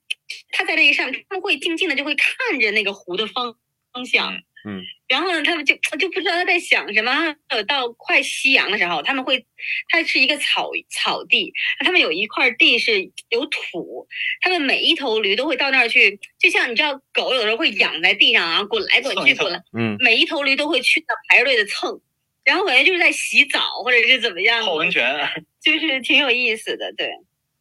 [0.52, 3.56] 他在那个上面，他们会静静的就会看着那个湖的方
[3.94, 4.34] 方向，
[4.68, 7.12] 嗯，然后呢，他们就就不知道他在想什么。
[7.50, 9.46] 呃，到快夕阳的时候，他们会，
[9.90, 11.54] 它是一个草草地，
[11.86, 14.08] 他们有一块地是有土，
[14.42, 19.62] 他们每一头驴都会到那儿去，就像你知道狗有时候会仰在地上啊，滚来滚去，滚来。
[19.78, 22.02] 嗯每一头驴都会去那排着队的蹭，
[22.44, 25.16] 然后感觉就是在洗澡或者是怎么样，泡温泉，
[25.62, 27.12] 就是挺有意思的，对，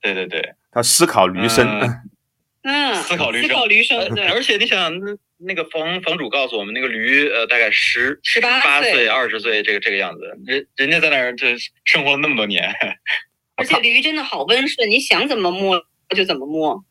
[0.01, 1.69] 对对对，他思考驴生。
[1.81, 2.11] 嗯
[2.65, 11.47] 嗯，思考驴生思考驴生，对，而且你想，那那个房房主告诉我们，那个驴呃大概十十八八岁、二十岁这个这个样子，人人家在那儿就
[11.85, 12.75] 生活了那么多年。
[13.57, 15.81] 而且驴真的好温顺，你想怎么摸
[16.17, 16.85] 就怎么摸，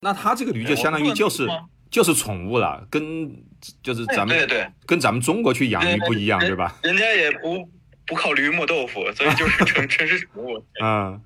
[0.00, 1.48] 那他这个驴就相当于就是
[1.90, 3.34] 就是宠物了，跟
[3.82, 6.78] 就是咱们对对对，跟咱们中国去养驴不一样，对对吧？
[6.82, 7.68] 人家也不
[8.06, 10.64] 不靠驴磨豆腐，所以就是纯 纯是宠物。
[10.82, 11.20] 嗯，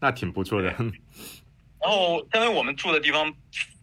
[0.00, 0.74] 那挺不错的。
[1.82, 3.34] 然后，因为我们住的地方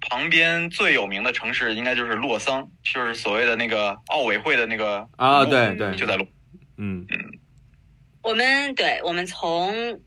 [0.09, 6.25] 旁边最有名的城市应该就是洛桑，就是所谓的那个奥委会的那个啊对对就在洛。
[6.77, 7.05] 嗯。
[7.09, 7.39] 嗯。
[8.21, 10.01] 我们对我们从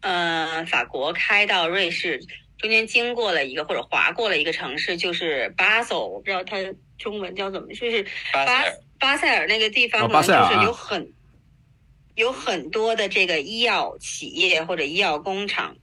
[0.00, 2.18] 呃法国开到瑞士，
[2.58, 6.56] 中间经过了一个或者划过了一个城市，就是巴塞，我不知道它
[6.98, 8.64] 中文叫怎么，就是巴
[8.98, 11.12] 巴塞尔那个地方，哦可能就巴塞尔啊是有很、
[12.14, 15.76] 有很多的这个医药企业或者医药工厂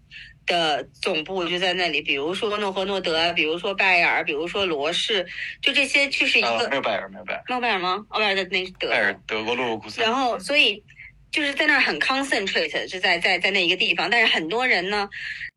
[0.45, 5.25] 的总部就在那里，比如说诺和诺德，比如说拜耳，比如说罗氏，
[5.61, 8.05] 就这些就是一啊，个没有拜耳，没有拜尔，诺贝尔吗？
[8.09, 9.21] 奥贝尔的那是德拜尔国。
[9.27, 10.01] 德国洛鲁库斯。
[10.01, 10.83] 然后，所以
[11.31, 14.09] 就是在那儿很 concentrate，是在在在那一个地方。
[14.09, 15.09] 但是很多人呢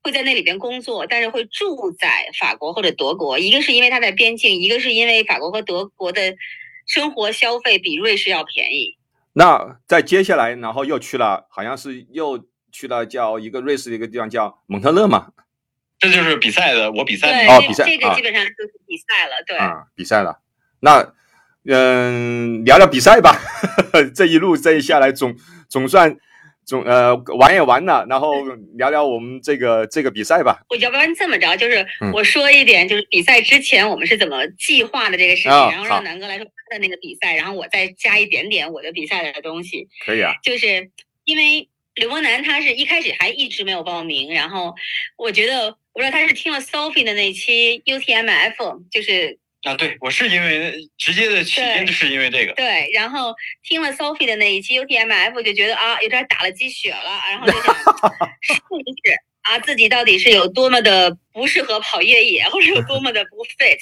[0.03, 3.39] 会在那里边工作，但是会住在法国或者德国。
[3.39, 6.35] 一个是因为它在边境，一个是因为法国和德国的
[6.87, 8.97] 生活消费比瑞士要便宜。
[9.35, 12.45] 那在接下来，然后又去了，好像是又
[12.79, 15.33] 去了叫一个瑞士的一个地方叫蒙特勒嘛，
[15.99, 17.53] 这就是比赛的，我比赛，的。
[17.53, 19.33] 哦这比赛啊这个基本上就是比赛了。
[19.45, 20.39] 对，啊，比赛了。
[20.79, 21.13] 那
[21.65, 23.37] 嗯，聊聊比赛吧。
[24.15, 25.35] 这一路这一下来总
[25.69, 26.17] 总算
[26.65, 28.45] 总呃玩也玩了，然后
[28.77, 30.61] 聊聊我们这个这个比赛吧。
[30.71, 39.89] 我要不然这么着，就是嗯我说一点，就是比赛之前我们是怎么计划的这个事情，然后让南哥来说他的那个比赛，然后我再加一点点我的比赛的东西。
[40.07, 40.93] 可以啊，就是
[41.25, 44.75] 因为刘伯南他是一开始还一直没有报名，然后
[45.17, 52.53] 我觉得我不知道他是听了 Sophie 的那期 UTMF，就是啊，对我是因为直接的起因就是因为这个。
[52.55, 57.75] 对，然后听了 Sophie 的那一期 UTMF，就觉得啊有点打了鸡血了，然后就想
[58.43, 63.79] 试一试啊自己到底是有多么的不适合跑越野，或者有多么的不 fit。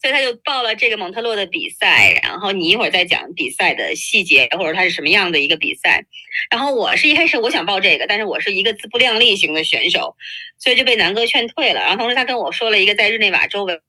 [0.00, 6.04] 所以他就报了这个蒙特洛的比赛，然后你一会儿再讲比赛的细节，或者它是什么样的一个比赛。
[6.50, 10.14] 然后我是一开始我想报这个，但是我是一个自不量力型的选手，
[10.56, 11.80] 所以就被南哥劝退了。
[11.80, 13.80] 然后同时他跟我说了一个在日内瓦周围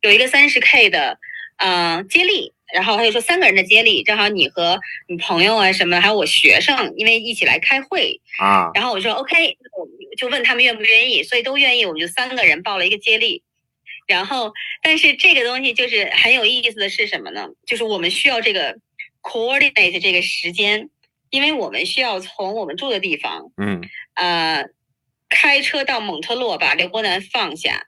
[0.00, 1.16] 有一个三十 K 的
[1.58, 13.44] 呃接力，然后他就说三个人的接力，正好你和你朋友啊什么，还有我学生，因为一起来开会，啊，然后我说 OK，我就问他们愿不愿意，所以都愿意，我们就三个人报了一个接力。
[14.10, 17.46] 然后，但是这个东西就是很有意思的是什么呢？
[17.64, 18.76] 就是我们需要这个
[19.22, 20.90] coordinate 这个时间，
[21.30, 23.80] 因为我们需要从我们住的地方，嗯
[24.14, 24.64] 呃，
[25.28, 27.86] 开车到蒙特洛把刘伯南放下，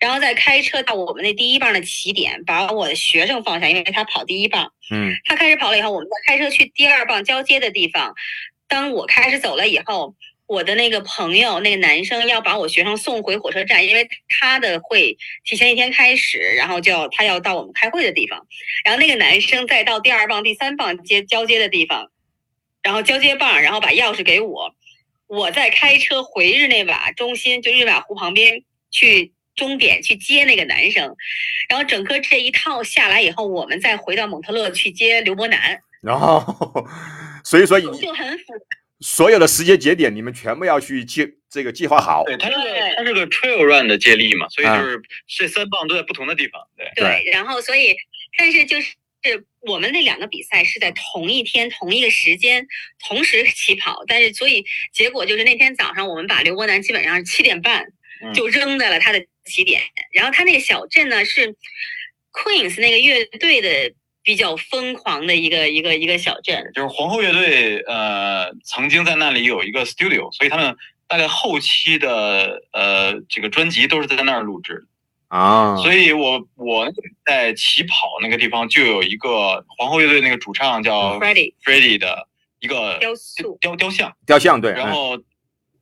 [0.00, 8.14] 然后再开车到我们那第一棒的起点，把我的学生放下，因为他跑第一棒，嗯他开始跑了以后，我们再开车去第二棒交接的地方。
[8.66, 10.14] 当我开始走了以后，
[10.48, 14.08] 我的那个朋友，那个男生要把我学生送回火车站，因为
[14.40, 18.46] 他的会提前一天开始，然后就要他要到我们开会的地方，
[18.82, 22.10] 然后那个男生再到第二棒、第三棒接交接的地方，
[22.82, 24.74] 然后交接棒，然后把钥匙给我，
[25.26, 31.14] 我再开车回日内瓦中心，就日内瓦湖旁边去终点去接那个男生，
[31.68, 36.86] 然后整个这一套下来以后，我们再回到蒙特勒去接刘伯南，然 后
[37.44, 38.77] 所以说就很复杂。
[39.00, 42.24] 所有的时间节点你们全部要去计这个计划好。
[42.24, 46.60] 对，它是个对它是个 trail run 的接力嘛，所以啊就是这三棒都在不同的地方。
[46.76, 47.94] 对，对，然后所以，
[48.36, 48.94] 但是就是
[49.60, 52.66] 我们那两个比赛是在同一天、同一个时间
[53.08, 57.86] 同时起跑，但是所以结果就是那天早上我们把刘伯南基本上是七点半
[58.22, 59.80] 嗯就扔在了他的起点，
[60.12, 61.54] 然后他那个小镇呢是
[62.32, 63.94] Queens 那个乐队的
[64.28, 74.82] 比较疯狂的一个一个一个小镇，就是皇后乐队呃曾经在那里有一个 studio，所以他们大概后期的呃这个专辑都是在那儿录制的。
[75.28, 76.92] 啊，所以我我
[77.24, 82.28] 在起跑那个地方就有一个皇后乐队那个主唱叫 Freddie Freddie 的
[82.60, 85.16] 一个雕塑，雕雕像，雕像对，嗯然后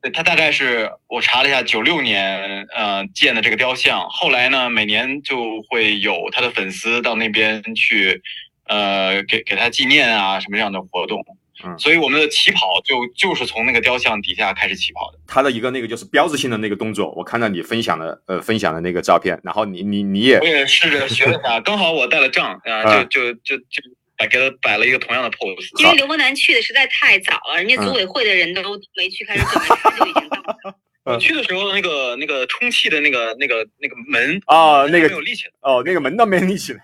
[0.06, 8.22] 对他大概是我查了一下，九六年呃建的这个雕像，后来呢每年就会有他的粉丝到那边去
[8.68, 11.24] 呃给给他纪念啊什么这样的活动。
[11.64, 15.18] 嗯所以我们的起跑就就是从那个雕像底下开始起跑的。
[15.26, 23.82] 他的一个那个就是标志性的那个动作，我看到你分享的呃分享的那个照片，然后你你你也我也试着学了一下， 刚好我带了杖啊，啊就就就就
[24.16, 25.80] 摆给他摆了一个同样的 pose。
[25.80, 28.62] 因为刘伯南去的实在太早了，人家组委会的人都
[28.96, 30.78] 没去开始准备，他就已经到了。
[31.04, 35.52] 我去的时候，那个那个充气的那个那个那个门啊那个没有立起来。
[35.60, 36.82] 哦那个门倒没立起来，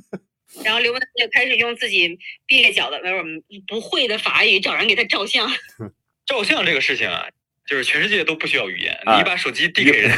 [0.62, 3.24] 然后刘伯南就开始用自己蹩脚的那种
[3.66, 5.50] 不会的法语找人给他照相。
[6.26, 7.26] 照相这个事情啊，
[7.66, 10.16] 就是全世界都不需要语言，啊你把手机递给人，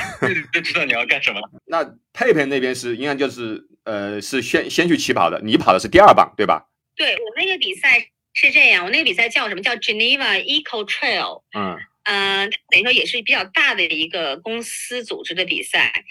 [0.53, 1.41] 就知道你要干什么。
[1.65, 6.67] 那佩佩那边是应该就是呃是先先去起跑的，你跑的是第二棒对吧？
[6.97, 7.99] 对我那个比赛
[8.33, 16.05] 是这样，我那个比赛叫什么叫 Geneva Eco Trail，嗯嗯、等于说也是比较大的一个公司组织的比赛。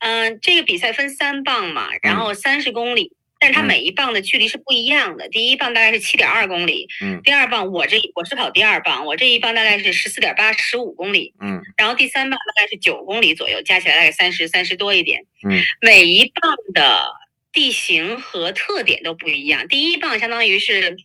[0.00, 5.28] 嗯、这个比赛分三棒嘛，然后三十公里，但是它嗯每一棒的距离是不一样的。
[5.28, 15.24] 第一棒大概是七点二公里，嗯第二棒我这我是跑第二棒，我这一棒大概是十四点八十五公里，嗯然后第三棒大概是九公里左右，加起来大概三十三十多一点。
[15.48, 17.06] 嗯，每一棒的
[17.52, 19.68] 地形和特点都不一样。
[19.68, 20.96] 第一棒相当于是，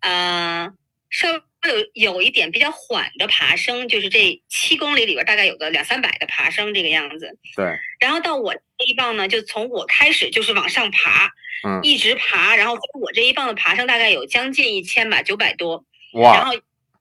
[0.00, 0.70] 呃，
[1.10, 1.28] 稍
[1.62, 7.38] 微有有一点比较缓的爬升，就是这七公里里边大概有个两三百的爬升这个样子。
[7.56, 11.30] 对，然后到我这一棒呢，就从我开始就是往上爬，
[11.66, 15.84] 嗯一直爬，然后我这一棒的爬升大概有将近一千吧，九百多。
[16.14, 16.52] 哇然后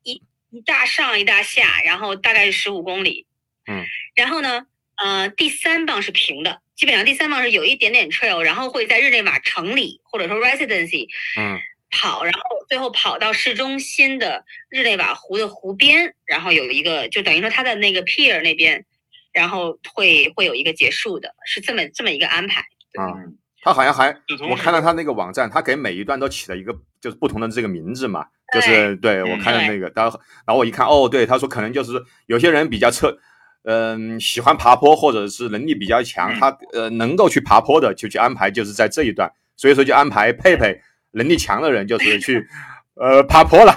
[0.03, 0.21] 一
[0.51, 3.25] 一大上一大下，然后大概是十五公里。
[3.67, 4.65] 嗯，然后呢，
[5.03, 18.85] 呃，第三棒是平的，基本上第三棒是有一点点 trail，然后会在日内瓦城里或者说 residency 嗯跑，然后最后跑到市中心的日内瓦湖的湖边，然后有一个就等于说他的那个 pier 那边，
[19.33, 22.61] 然后会会有一个结束的，是这么这么一个安排。
[22.97, 24.07] 啊，嗯他好像还
[24.49, 33.19] 我看到他那个网站，他给每一段都起了一个就是不同的这个名字嘛，就是对我看到那个，然后然后我一看，哦，对，他说可能就是有些人比较侧，
[33.65, 40.81] 嗯、喜欢爬坡或者是能力比较强，嗯他呃能够去爬坡的就去安排，就是在这一段，所以说就安排佩佩
[41.11, 42.47] 能力强的人就是去
[42.95, 43.73] 呃爬坡了，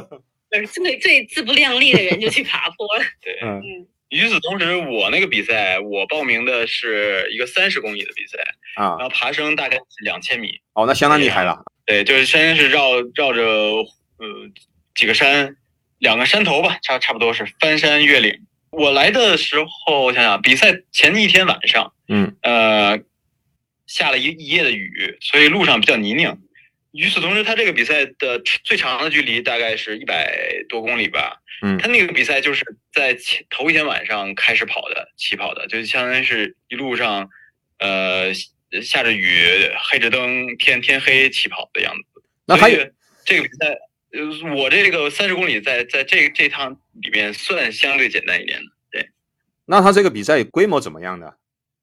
[0.50, 3.04] 呃，最最自不量力的人就去爬坡了。
[3.22, 8.38] 对，嗯嗯，与此同时，我那个比赛，我报名的是一个三十公里的比赛，
[8.76, 10.60] 啊然，后爬升大概是两千米。
[10.74, 14.26] 哦，那相当厉害了，对，就是先是绕绕着呃
[14.94, 15.56] 几个山，
[15.98, 18.46] 两个山头吧，差差不多是翻山越岭。
[18.70, 19.56] 我来的时
[19.86, 22.98] 候，我想想，比赛前一天晚上，嗯呃，
[23.86, 26.38] 下了一一夜的雨，所以路上比较泥泞。
[26.94, 30.32] 与此同时，他这个比赛的最长的距离大概是一百
[30.68, 31.40] 多公里吧。
[31.60, 37.28] 嗯他那个比赛就是在前头一天晚上开始跑的，起跑的，就相当于是一路上，
[37.78, 38.32] 呃，
[38.80, 39.44] 下着雨，
[39.88, 42.22] 黑着灯，天天黑起跑的样子。
[42.44, 42.78] 那还有
[43.24, 43.66] 这个比赛，
[44.12, 48.66] 呃，我这个三十公里在在这这趟里面算相对简单一点的。
[48.92, 49.10] 对，
[49.64, 51.34] 那他这个比赛规模怎么样呢？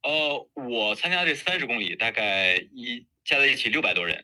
[0.03, 4.23] 呃，我参加这三十公里，大概一加在一起六百多人。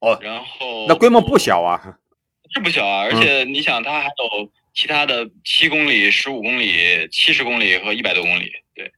[0.00, 1.98] 哦然后那规模不小啊。
[2.50, 8.50] 是不小啊，而且你想，它还有其他的七公里、十五公里、七十公里和一百多公里。
[8.74, 8.90] 对，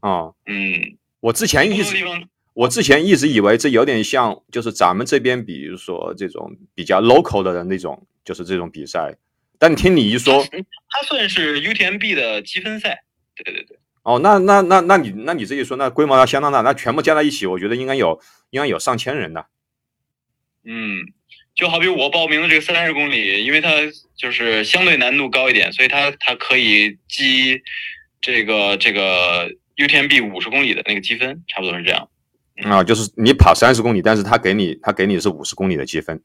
[0.00, 2.04] 哦，嗯，我之前一直
[2.52, 9.16] 我之前一直以为这有点像，就是咱们这边，比如说这种比较 local 的那种，就是这种比赛。
[9.58, 13.04] 但听你一说，它它算是 UTMB 的积分赛。
[13.34, 19.46] 对对对，哦，那那那那你那你这一说，那规模要相当大，那全部加在一起，我觉得应该有应该有上千人的。
[20.70, 21.00] 嗯，
[21.54, 23.70] 就好比我报名的这个三十公里，因为它
[24.16, 27.62] 就是相对难度高一点，所以它它可以积
[28.20, 32.08] 这个这个 UTMB 五十公里的那个积分，差不多是这样。
[32.64, 36.20] 啊，就是你跑三十公里，但是他给你他给你是五十公里的积分。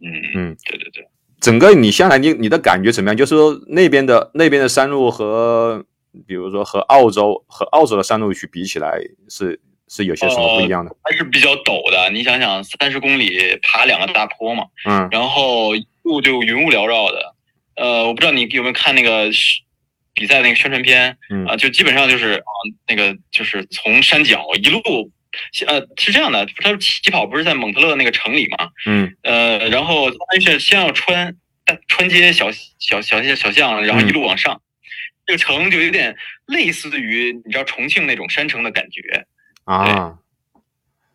[0.00, 1.06] 嗯嗯，对对对。
[1.40, 3.16] 整个你下来，你你的感觉怎么样？
[3.16, 5.84] 就是说那边的那边的山路和，
[6.26, 10.94] 比如说和澳洲和澳洲的山路去比起来，是是有些什么不一样的？
[11.04, 12.10] 还是比较陡的。
[12.10, 17.34] 你想想，三十公里爬两个大坡嘛，嗯然后一路就云雾缭绕的。
[17.76, 19.60] 呃，我不知道你有没有看那个是
[20.12, 22.50] 比赛那个宣传片嗯啊、就基本上就是啊、
[22.88, 24.80] 那个就是从山脚一路，
[25.66, 31.32] 呃，是这样的，他起跑不是在蒙特勒那个城里嘛，嗯呃，然后他是先要穿
[31.86, 34.60] 穿街小小小小小巷，然后一路往上，
[35.24, 36.16] 这个城就有点
[36.46, 39.02] 类似于你知道重庆那种山城的感觉。
[39.74, 40.18] 啊。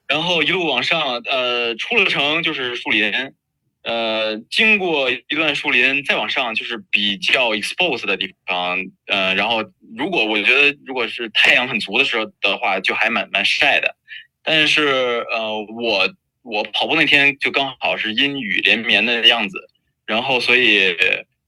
[0.08, 3.34] 然后一路往上，呃，出了城就是树林，
[3.82, 8.78] 呃，经过一段树林，再往上就是比较 exposed 的地方，
[9.08, 9.64] 呃，然后
[9.98, 13.96] 如果我觉得如果是太阳很足的时候的话，就还蛮蛮晒的，
[14.44, 19.70] 但是呃，我我跑步那天就刚好是阴雨连绵的样子，
[20.06, 20.96] 然后所以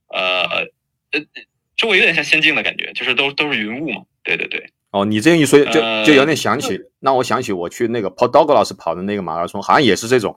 [0.08, 0.66] 呃
[1.12, 1.26] 呃，
[1.76, 10.34] 周围有点像仙境的感觉，就是都都是云雾嘛，对对对，哦，你这样一说，就呃就有点想起，让我想起我去那个 Paul Douglas 跑的那个马拉松，好像也是这种，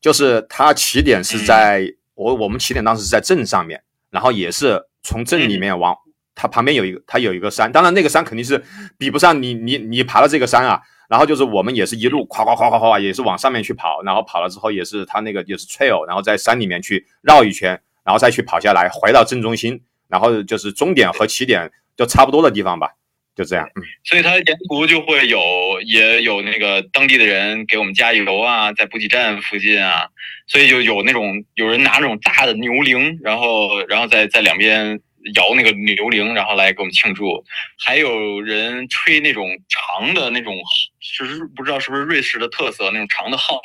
[0.00, 5.96] 就是他起点是在、我我们起点当时是在镇上面，然后也是从镇里面往
[6.36, 8.62] 它旁边有一个它有一个山，当然那个山肯定是
[8.96, 10.80] 比不上你你你爬了这个山啊。
[11.08, 17.70] 然后就是我们也是一路夸夸夸夸夸，也是往上面去跑，然后跑了之后也是它那个也是 trail，然后在山里面去绕一圈，
[18.04, 22.90] 然后再去跑下来，回到镇中心，然后就是终点和起点就差不多的地方吧，
[23.38, 23.64] 就这样。
[23.76, 30.08] 嗯所以它沿途就会有也有那个当地的人给我们加油啊，在补给站附近啊，
[30.46, 34.98] 所以就有那种有人拿那种大的牛铃，然后然后在在两边
[35.34, 37.44] 摇那个牛铃，然后来给我们庆祝，
[37.84, 40.54] 还有人吹那种长的那种，
[41.00, 43.60] 是不知道是不是瑞士的特色那种长的号，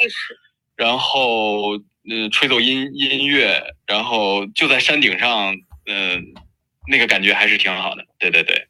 [0.76, 1.72] 然后
[2.10, 5.56] 呃吹奏音音乐，然后就在山顶上，
[5.86, 6.34] 嗯、
[6.90, 8.68] 那个感觉还是挺好的，对对对。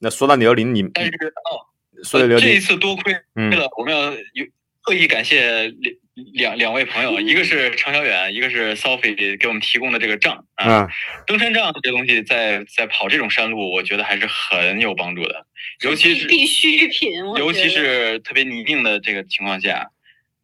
[0.00, 4.46] 那说到牛铃，你但是哦，说到牛这一，次多亏嗯了，我们要有
[4.84, 5.68] 特意感谢
[6.14, 10.84] 两两两位朋友，一个是程小远，一个是 Sophie 给我们提供的这个杖啊。
[10.84, 10.88] 嗯
[11.26, 15.46] 登山杖这东西在在跑这种山路，我觉得还是很有帮助的，
[15.84, 19.90] 尤其是必需品，尤其是特别泥泞的这个情况下，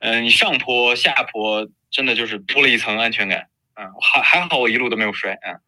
[0.01, 3.49] 嗯、你上坡下坡真的就是多了一层安全感。
[3.75, 5.33] 嗯，还还好我一路都没有摔。
[5.33, 5.59] 嗯，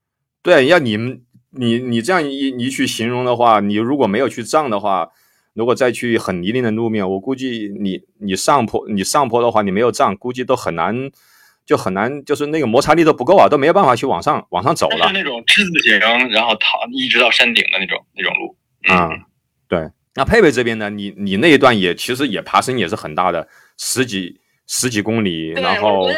[0.43, 1.21] 对，要你们
[1.51, 5.11] 你你这样一一去形容的话，你如果没有去藏的话，
[5.55, 11.11] 如果再去很泥泞的路面，我估计你你上坡你上坡的话，你没有藏，估计都很难，
[11.65, 15.15] 就很难，就是那个摩擦力都不够啊，都没有办法去往上往上走了它是。
[15.15, 18.57] 那种之字形，然后躺一直到山顶的那种那种路。
[18.91, 19.21] 嗯、
[19.69, 19.91] 对。
[20.15, 23.47] 那佩佩这边呢，你你那一段也其实也爬升也是很大的，
[23.77, 26.11] 十几十几公里，然后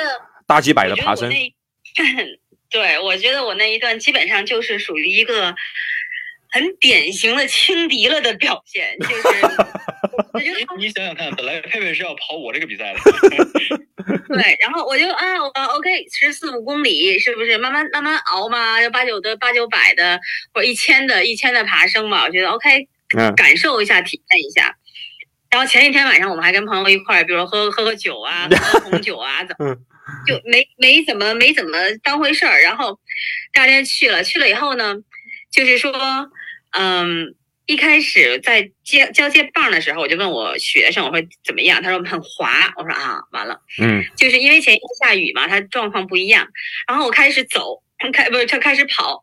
[0.47, 1.31] 大几百的爬升。
[2.71, 5.55] 对，我觉得我那一段基本上就是属于一个
[6.51, 9.23] 很典型的轻敌了的表现，就是
[10.33, 13.01] 我觉得你你想想看，本来佩佩是要跑我这个比赛的，
[14.29, 18.81] 对，然后我就啊，我 OK，十四五公里是不是慢慢慢慢熬嘛？
[18.81, 20.21] 要八九的八九百的
[20.55, 24.77] 或者一千的一千的爬升嘛，我觉得 OK，嗯感受一下，体验一下。
[25.51, 29.78] 然后前一天晚上我们还跟朋友一块儿，比如说喝喝喝酒啊，喝喝红酒啊，怎么嗯
[30.26, 32.61] 就没没怎么没怎么当回事儿。
[32.62, 32.98] 然后
[33.53, 34.96] 第二天去了，去了以后呢，
[35.53, 35.92] 就是说，
[36.70, 37.34] 嗯，
[37.66, 41.82] 一开始在接交接棒的时候，我就问我学生，我说怎么样？
[41.82, 42.72] 他说很滑。
[42.76, 43.61] 我说啊，完了。
[43.80, 46.48] 嗯就是因为前一天下雨嘛，他状况不一样。
[46.88, 47.82] 然后我开始走，
[48.12, 49.22] 开不是他开始跑，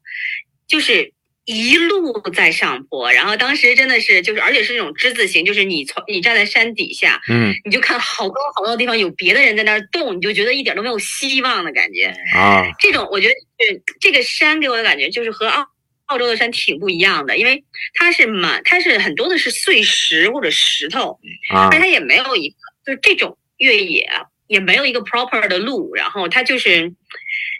[0.67, 1.13] 就是
[1.47, 3.11] 一路在上坡。
[3.11, 12.13] 然后当时真的是就是，而且是那种之字形，就是你从你站在山底下，嗯你就看好高好高的地方有别的人在那儿动，你就觉得一点都没有希望的感觉。
[12.35, 13.33] 啊这种我觉得
[13.65, 15.65] 是这个山给我的感觉就是和澳
[16.07, 21.17] 澳洲的山挺不一样的，因为它是满，它是很多的是碎石或者石头，
[21.53, 26.93] 啊但它也没有一个就是这种越野啊，也没有一个 proper 的路，然后它就是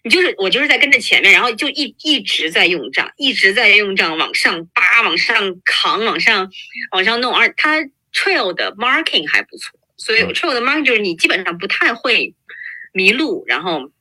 [0.04, 6.50] 你就是我就是在跟着前面，然后就一一直在用杖，一直在用杖往上扒、往上扛、往上
[6.92, 7.80] 往上弄，而它
[8.14, 12.34] trail 的 marking 还不错，所以嗯 trail 的 marking 就是你基本上不太会
[12.94, 13.92] 迷路，然后。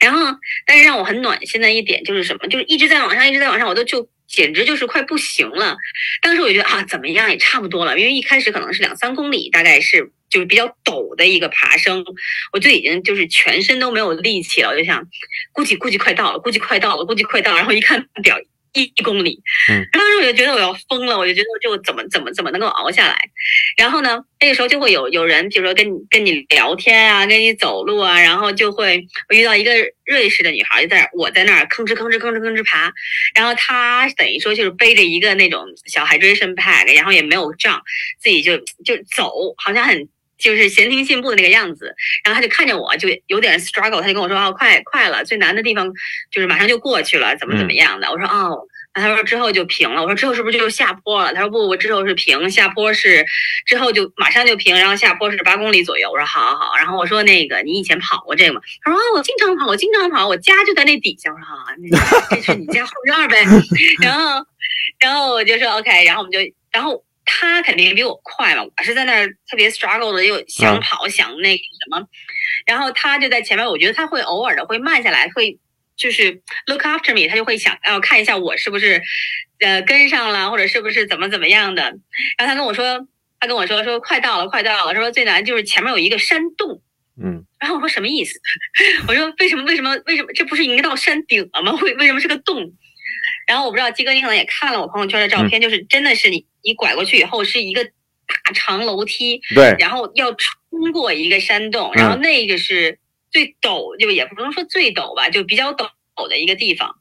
[0.00, 2.46] 然后，但是让我很暖心的一点就是什么？
[2.46, 5.76] 就是一直在往上，一直在往上，我都就简直就是快不行了。
[6.22, 12.04] 当时我觉得啊，怎么样也差不多了，因为一开始可能是两三公里，大概是就是比较陡的一个爬升，
[12.52, 15.04] 我就已经就是全身都没有力气了，我就想，
[15.52, 18.38] 估计估计快到了，估计快到了，估计快到了，然后一看表。
[18.74, 23.18] 一公里，嗯，当时我就觉得我要疯了，我就觉得就怎么怎么怎么能够熬下来。
[23.78, 29.72] 然后呢，那个时候就会有有人，比如说跟你跟你聊天啊，跟你走路啊，然后就会我遇到一个
[30.04, 32.92] 瑞士的女孩，就在我在那儿吭哧吭哧吭哧吭哧爬，
[33.34, 37.82] 然后她等于说就是背着一个那种小 hydration pack，然后也没有杖，
[38.20, 40.08] 自己就就走，好像很
[40.38, 41.94] 就是闲庭信步的那个样子。
[42.24, 45.92] 然后他就看见我就有点 struggle，他就跟我说：“哦，快快了，最难的地方
[46.30, 48.10] 就是马上就过去了，怎么怎么样的。
[48.10, 48.58] 我说：“哦。”
[48.94, 50.02] 然后他说之后就平了。
[50.02, 51.32] 我说之后是不是就下坡了？
[51.32, 53.24] 他说不，我之后是平，下坡是
[53.64, 56.10] 之后就马上就平，然后下坡是八公里左右。
[56.10, 56.76] 我说好好好。
[56.76, 58.60] 然后我说那个你以前跑过这个吗？
[58.82, 61.30] 他说、哦、我经常跑，我经常跑，我家就在那底下。
[61.30, 63.44] 我说啊，那这是你家后院呗。
[64.02, 64.44] 然后
[64.98, 66.40] 然后我就说 OK，然后我们就
[66.72, 67.04] 然后。
[67.30, 72.08] 他肯定比我快嘛，我是在那儿特别 struggle 的，又想跑、嗯、想那个什么，
[72.66, 75.58] 然后他就在前面，我觉得他会偶尔的会慢下来，会
[75.94, 79.02] 就是 look after me，他就会想要看一下我是不是
[79.60, 81.82] 呃跟上了，或者是不是怎么怎么样的。
[82.38, 83.06] 然后他跟我说，
[83.38, 86.80] 他跟我说说快到了，快到了，说最难就是前面有一个山洞。
[87.20, 88.40] 嗯，然后我说什么意思？
[89.06, 91.72] 我说为什么为什么为什么这不是已经到山顶了吗？
[91.82, 92.72] 为为什么是个洞？
[93.48, 102.98] 然后我不知道鸡哥你可能也看了我朋友圈的照片，嗯、就是真的是你你拐过去以后是一个大长楼梯，对，然后要冲过一个山洞，然后那个是
[103.32, 105.88] 最陡，就也不能说最陡吧，就比较陡
[106.28, 106.94] 的一个地方。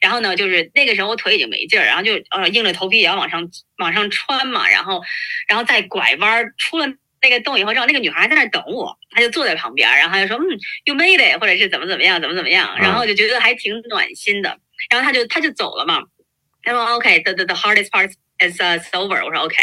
[0.00, 5.02] 然后呢，就是那个时候我腿已经没劲儿，然后就呃硬着头皮也要往上往上穿嘛，然后
[5.48, 6.86] 然后再拐弯出了
[7.22, 10.48] 那个洞以后，然后那个女孩在那等我，她就坐在旁边，然后她就说嗯
[10.84, 14.58] ，you made it，或者是怎么怎么样，怎么怎么样，然后就觉得还挺暖心的。
[14.88, 16.02] 然后他就他就走了嘛，
[16.62, 19.24] 他说 OK，the the the hardest part is uh, over。
[19.24, 19.56] 我说 OK，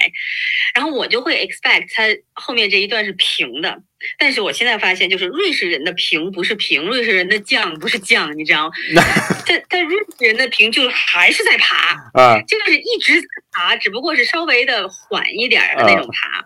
[0.75, 2.03] 然后我就会 expect 他
[2.33, 3.81] 后面这一段是平的，
[4.19, 9.03] 但是我现在发现，就是瑞士人的平不是平，瑞士人的降不是降，你知道吗？
[9.47, 16.45] 但但瑞士人的平就是还是在爬啊，就是一直在爬，只不过是稍微的缓一点的那种爬。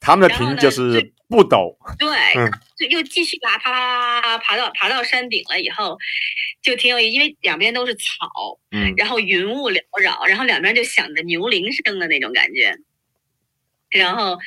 [0.00, 5.98] 他们的平就是不陡，对，嗯，就又继续爬爬爬爬爬到爬到山顶了以后，
[6.62, 12.76] 就挺有意思，因为两边都是草，嗯，然后云雾缭绕，然后两边就响着牛铃声的那种感觉，
[13.90, 14.38] 然后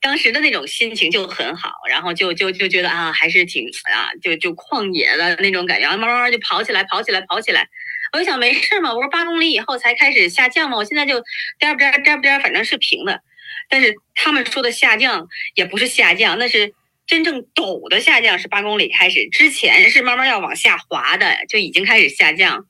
[0.00, 7.68] 当时的那种心情就很好，然后就就就觉得啊，还是挺啊，就就旷野的那种感觉，然后慢慢慢就跑起来，跑起来，跑起来。
[8.12, 11.22] 我就想没事嘛，我说八公里以后才开始下降嘛，我现在就
[11.58, 13.20] 颠颠颠颠，反正是平的。
[13.68, 16.72] 但是他们说的下降也不是下降，那是
[17.06, 22.66] 真正陡的下降，是八公里开始，之前是慢慢要往下滑的，就已经开始下降。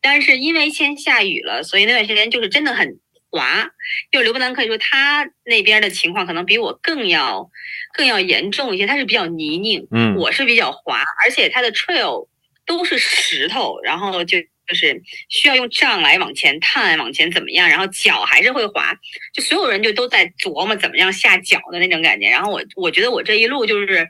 [0.00, 2.98] 但是因为先下雨了，所以那段时间就是真的很
[3.30, 3.70] 滑。
[4.10, 7.50] 就刘伯南可以说他那边的情况可能比我更要
[7.94, 12.28] 更要严重一些，他是比较泥泞，嗯，我是比较滑，而且他的 trail
[12.64, 14.38] 都是石头，然后就。
[14.72, 18.94] 就是需要用杖来往前探，往前怎么样，然后脚还是会滑，
[19.34, 22.30] 就所有人就都在琢磨怎么样下脚的那种感觉。
[22.30, 24.08] 然后我我觉得我这一路就是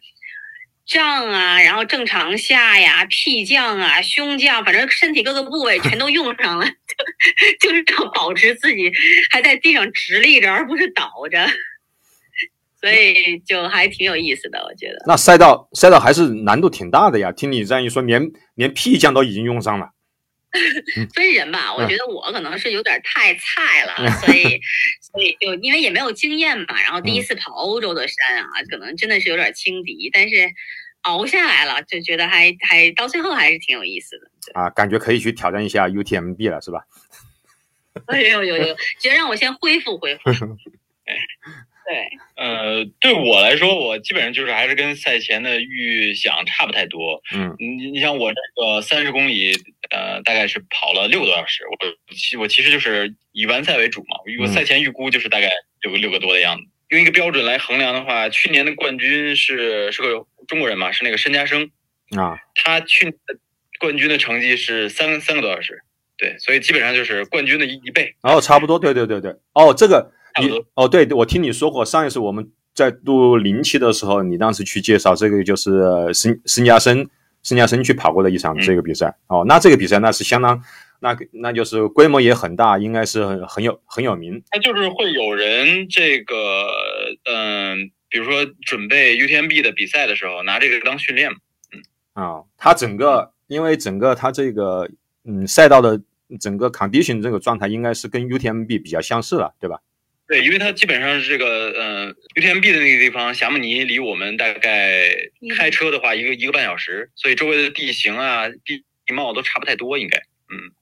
[0.87, 6.65] 杖啊，然后正常下呀，屁降啊，胸降，反正身体各个部位全都用上了，
[7.59, 8.93] 就就是要保持自己
[9.33, 11.45] 还在地上直立着，而不是倒着。
[12.81, 15.05] 所以就还挺有意思的，我觉得。
[15.07, 19.91] 那赛道赛道还是难度挺大的呀，听你这样一说，连连屁降都已经用上了。
[21.15, 24.61] 分人吧，我觉得我可能是有点太菜了，所 以
[25.01, 30.49] 所以就因为也没有经验嘛，然后第一次跑欧洲的山啊，可能真的是有点轻敌，但是
[31.03, 36.85] 熬下来了，就觉得还还到最后还是挺有意思的啊，感觉可以去挑战一下 UTMB 了，是吧？
[38.07, 40.23] 哎呦呦呦，觉得让我先恢复恢复。
[41.85, 47.21] 对，呃，对我来说，我基本上就是还是跟赛前的预想差不太多。
[47.35, 49.53] 嗯，你你像我这个三十公里，
[49.93, 51.63] 呃，大概是跑了六个多小时。
[51.71, 55.51] 我其我其实就是以完赛为主嘛，我赛前预估就是大概
[55.83, 56.65] 六个六个多的样子。
[56.89, 61.71] 用一个标准来衡量的话，去年的冠军是是个中国人嘛，是那个申嘉生
[62.17, 63.15] 啊，他去
[63.81, 65.83] 冠军的成绩是三三个多小时。
[66.19, 68.15] 对，所以基本上就是冠军的一一倍。
[68.21, 69.35] 哦，差不多，对对对对。
[69.55, 77.09] 哦，这个你哦，对，我听你说过，上一次我们在录零期的时候，你当时去介绍这个就是呃申申嘉生
[77.43, 79.15] 申加生去跑过的一场嗯这个比赛。
[79.27, 80.63] 哦，那这个比赛那是相当，
[81.01, 84.43] 那那就是规模也很大，应该是很很有很有名。
[84.53, 86.35] 那就是会有人这个，
[87.25, 91.39] 嗯、比如说准备 UTMB 的比赛的时候，拿这个当训练嘛。
[92.15, 94.89] 啊，它整个因为整个它这个
[95.25, 96.01] 嗯赛道的
[96.39, 99.81] 整个 condition 这个状态应该是跟 UTMB 比较相似了，对吧？
[100.33, 101.47] 对，因为它基本上是这个，
[101.79, 105.15] 呃，UTMB 的那个地方，霞慕尼离我们大概
[105.59, 110.17] 开车的话一个一个半小时，所以周围的地形啊、地地貌都差不太多，应该。
[110.49, 110.73] 嗯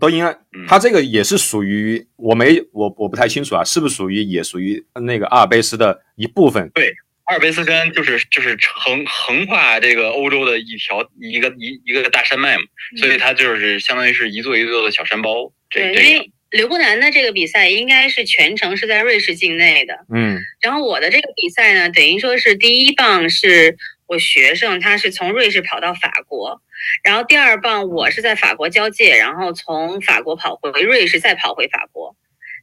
[0.00, 6.68] 都应该，嗯，它这个也是属于我没我我不太清楚啊，是不是属于也属于那个阿尔卑斯的一部分？
[6.74, 6.92] 对
[7.26, 12.64] 阿尔卑斯山就是就是横横跨这个欧洲的一条一个一一个大山脉嘛，
[12.96, 15.52] 所以它就是相当于是一座一座的小山包。
[15.70, 23.76] 这对，这个因为刘伯南的这个比赛应该是全程是在瑞士境内的，嗯然后我的这个比赛呢，等于说是第一棒是
[24.06, 26.62] 我学生，他是从瑞士跑到法国，
[27.02, 32.16] 然后第二棒我是在法国交界，然后从法国跑回瑞士，再跑回法国，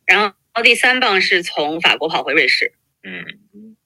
[0.06, 2.72] 然后第三棒是从法国跑回瑞士。
[3.04, 3.26] 嗯，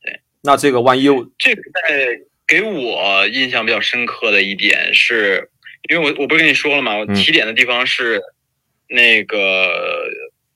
[0.04, 1.06] 对那这个万一
[1.39, 5.50] 这个在给我印象比较深刻的一点是，
[5.89, 6.95] 因为我我不是跟你说了吗？
[6.95, 8.22] 我嗯起点的地方是
[8.90, 10.08] 那个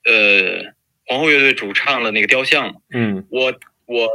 [0.04, 0.72] 呃
[1.06, 2.74] 皇后乐队主唱的那个雕像嘛。
[2.92, 3.52] 嗯我
[3.86, 4.08] 我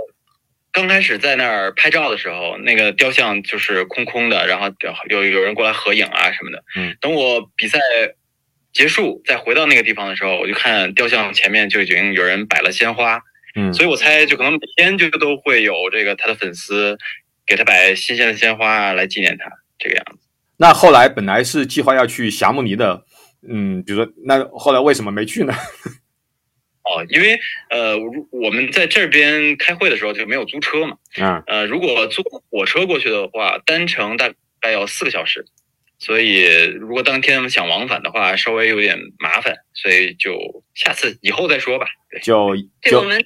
[0.72, 4.72] 刚开始在那儿拍照的时候，那个雕像就是空空的，然后
[5.10, 6.64] 有有人过来合影啊什么的。
[6.76, 7.80] 嗯，等我比赛
[8.74, 13.20] 结束再回到那个地方的时候，我就看雕像前面就已经有人摆了鲜花。
[13.56, 16.96] 嗯所以我猜，就可能每天就都会有这个他的粉丝
[17.44, 19.50] 给他摆新鲜的鲜花啊，来纪念他
[19.80, 20.28] 这个样子。
[20.58, 23.04] 那后来本来是计划要去霞慕尼的，
[23.50, 25.54] 嗯，比如说那后来为什么没去呢？
[26.88, 27.38] 哦，因为
[27.70, 34.32] 呃，如我们在这边开会的时候就没有租车嘛，啊呃，如果租火车过去的话，单程大
[34.62, 35.46] 概要四个小时，
[36.00, 36.46] 所以
[36.80, 41.88] 如果当天想往返的话，稍微有点麻烦，所以就下次以后再说吧。
[42.10, 43.26] 对，就就对我们，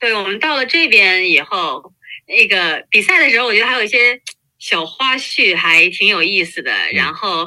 [0.00, 1.92] 对我们到了这边以后，
[2.26, 4.18] 那个比赛的时候，我觉得还有一些
[4.58, 6.72] 小花絮还挺有意思的。
[6.94, 7.46] 然后，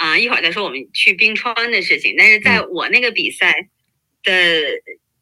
[0.00, 2.14] 啊、一会儿再说我们去冰川的事情。
[2.16, 3.68] 但是在我那个比赛
[4.22, 4.32] 的，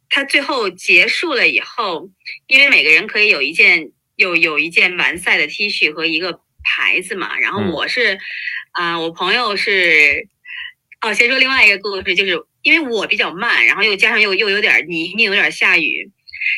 [0.08, 2.08] 它最后结束了以后，
[2.46, 7.36] 因为每个人可以有一件有有一件完赛的 T 恤和一个牌子嘛。
[7.40, 8.20] 然后嗯我是，
[8.70, 10.28] 啊、我朋友是，
[11.00, 16.08] 哦，先说另外一个故事，就是因为我比较慢，然后又加上又又有点泥泞，有点下雨，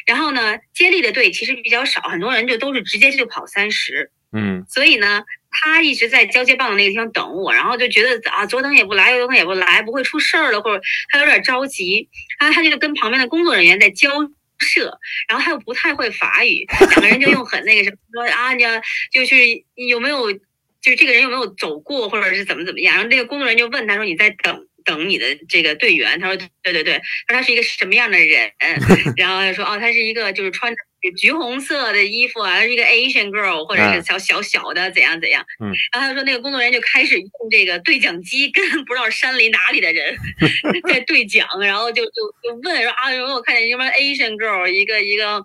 [0.04, 14.10] 然后呢，接力的队其实比较少，很多人就都是直接就跑三十，嗯所以呢，他一直在交接棒的那个地方等我，然后就觉得啊，左等也不来，右等也不来，不会出事儿了，或者他有点着急，然后他就跟旁边的工作人员在交
[14.58, 14.98] 涉，
[15.28, 18.70] 然后他又不太会法语，两个人就用很那个什么说啊，你要
[19.12, 19.36] 就是
[19.88, 20.38] 有没有，就
[20.84, 24.66] 是这个人有没有走过，或者是怎么怎么样，然后那个工作人员就问他说你在等。
[24.82, 26.94] 等你的这个队员，他说对对对，
[27.28, 28.50] 他说他是一个什么样的人，
[29.14, 30.78] 然后他说哦，他是一个就是穿着
[31.16, 40.16] 橘红色的衣服啊，一个 Asian girl 或者是嗯小小小的怎样怎样，嗯，然后他说那个工作人员就开始用这个对讲机跟不知道山里哪里的人
[40.88, 45.44] 在对讲，然后就就就问说啊，我看见什么 Asian girl 一个一个，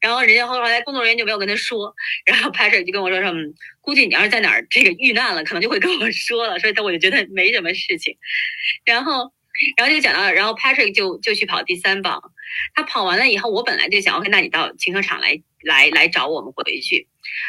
[0.00, 1.94] 然后人家后来工作人员就没有跟他说，
[2.24, 8.16] 然后 Patrick 就跟我说说，嗯，估计你要是在哪儿这个遇难了，可能就会跟我说了，所以他我就觉得没什么事情，
[8.84, 9.32] 然后。
[9.76, 12.20] 然后就讲到，然后 Patrick 就就去跑第三棒，
[12.74, 17.08] 他跑完了以后，我本来就想，OK，那你到停车场来来来找我们回去。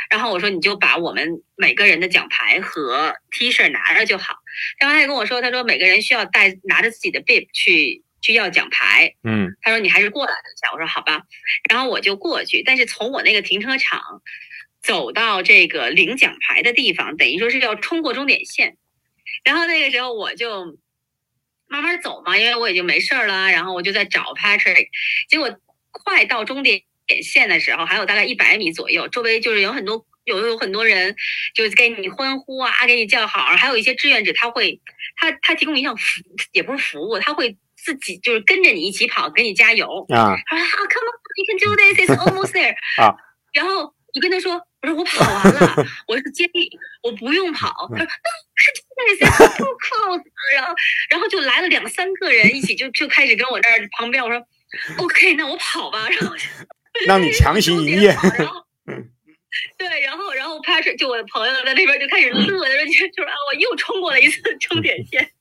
[0.09, 4.35] 然后我说你就把我们每个人的奖牌和 T 恤拿着就好。
[4.79, 9.13] 然后他就跟我说，他说每个人需要带拿着自己的 bib 去去要奖牌。
[9.23, 10.71] 嗯他说你还是过来一下。
[10.73, 11.21] 我说好吧。
[11.69, 14.01] 然后我就过去，但是从我那个停车场
[14.81, 18.77] 走到这个领奖牌的地方，等于说是要冲过终点线。
[19.43, 20.77] 然后那个时候我就
[21.67, 24.87] 慢慢走嘛，因为我已经没事儿了，然后我就在找 Patrick。
[25.29, 25.49] 结果
[25.91, 26.81] 快到终点
[27.23, 31.15] 线的时候，还有大概一百米左右，周围就是有很多有有很多人，
[31.53, 34.79] 就是给你欢呼啊，给你叫好，还有一些志愿者，他会
[35.17, 40.05] 他他提供一项服也不是服务，他会自己就是跟着你一起跑，给你加油。
[40.09, 43.15] 啊他说啊，Come on, you can do this, it's almost there 啊。
[43.53, 45.75] 然后你跟他说，我说我跑完了，
[46.07, 46.69] 我是接力，
[47.03, 47.73] 我不用跑。
[47.91, 50.23] 他说 this, it's too close。
[50.53, 50.75] 然后
[51.09, 54.47] 然后就来了两三个人一起就就开始跟我这儿旁边，我说
[54.97, 56.07] OK，那我跑吧。
[56.09, 56.35] 然后
[57.07, 58.63] 让你强行营业 然后
[59.77, 65.31] 对，然后然后 Patrick 就我的朋友在那边就开始乐，他说就说啊，我又冲过了一次终点线。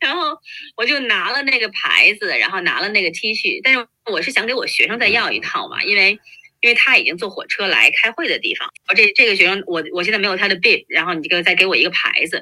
[0.00, 0.38] 然后
[0.74, 6.18] 我就拿了那个牌子，然后拿了那个 T 恤，但是我是想给我学生再要一套嘛，因为
[6.60, 12.36] 因为他已经坐火车来开会的地方，而这这个学生我我现在没有他的 bib，然后你这个再给我一个牌子，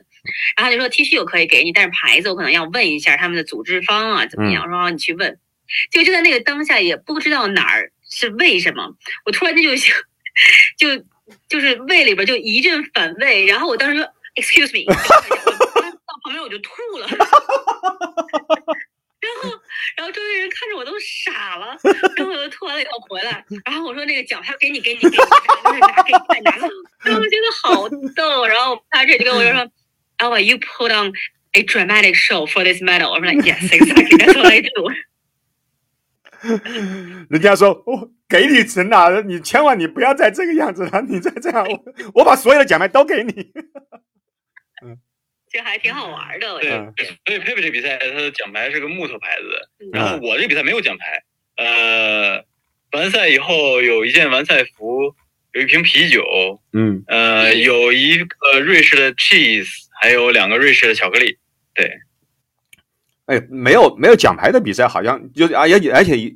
[0.56, 5.38] 然后他就说 T 恤我可以给你，但是牌子我可能要问一下他们的组织方啊怎么样，我说你去问，
[5.90, 8.96] 就就在那个当下也不知道哪儿是为什么，
[9.26, 9.94] 我突然间就想
[10.78, 11.04] 就
[11.48, 14.96] 就是胃里边就一阵反胃，然后我当时说 excuse me 到。
[16.24, 17.06] 旁边我就吐了，
[19.96, 21.78] 然后，周围人看着我都傻了，
[22.16, 26.68] 然后我就吐完了以后回来，然后我说那个奖牌给你，给你，给你，拿给你拿了，
[27.04, 29.70] 然后我觉得好逗，然后他这就跟我就说
[30.18, 31.12] ，Oh, you put on
[31.52, 33.10] a dramatic show for this medal？
[33.10, 34.90] 我说 Yes, exactly, that's what I do。
[37.30, 41.84] 人家说我给你成了，你千万你不要再这个样子了，你再这样，我
[42.14, 43.52] 我把所有的奖牌都给你。
[44.82, 44.98] 嗯
[45.48, 46.70] 这还挺好玩的，对，
[47.24, 51.22] 所以佩佩这比赛，他的奖牌是个木头牌子，然后我这比赛没有奖牌。
[51.56, 52.44] 呃，
[52.90, 55.14] 完赛以后有一件完赛服，
[55.52, 59.68] 有一瓶啤酒，嗯，呃，有一个瑞士的 cheese，
[60.00, 61.38] 还有两个瑞士的巧克力。
[61.74, 61.90] 对，
[63.26, 66.34] 哎，没有没有奖牌的比赛，好像就而且而且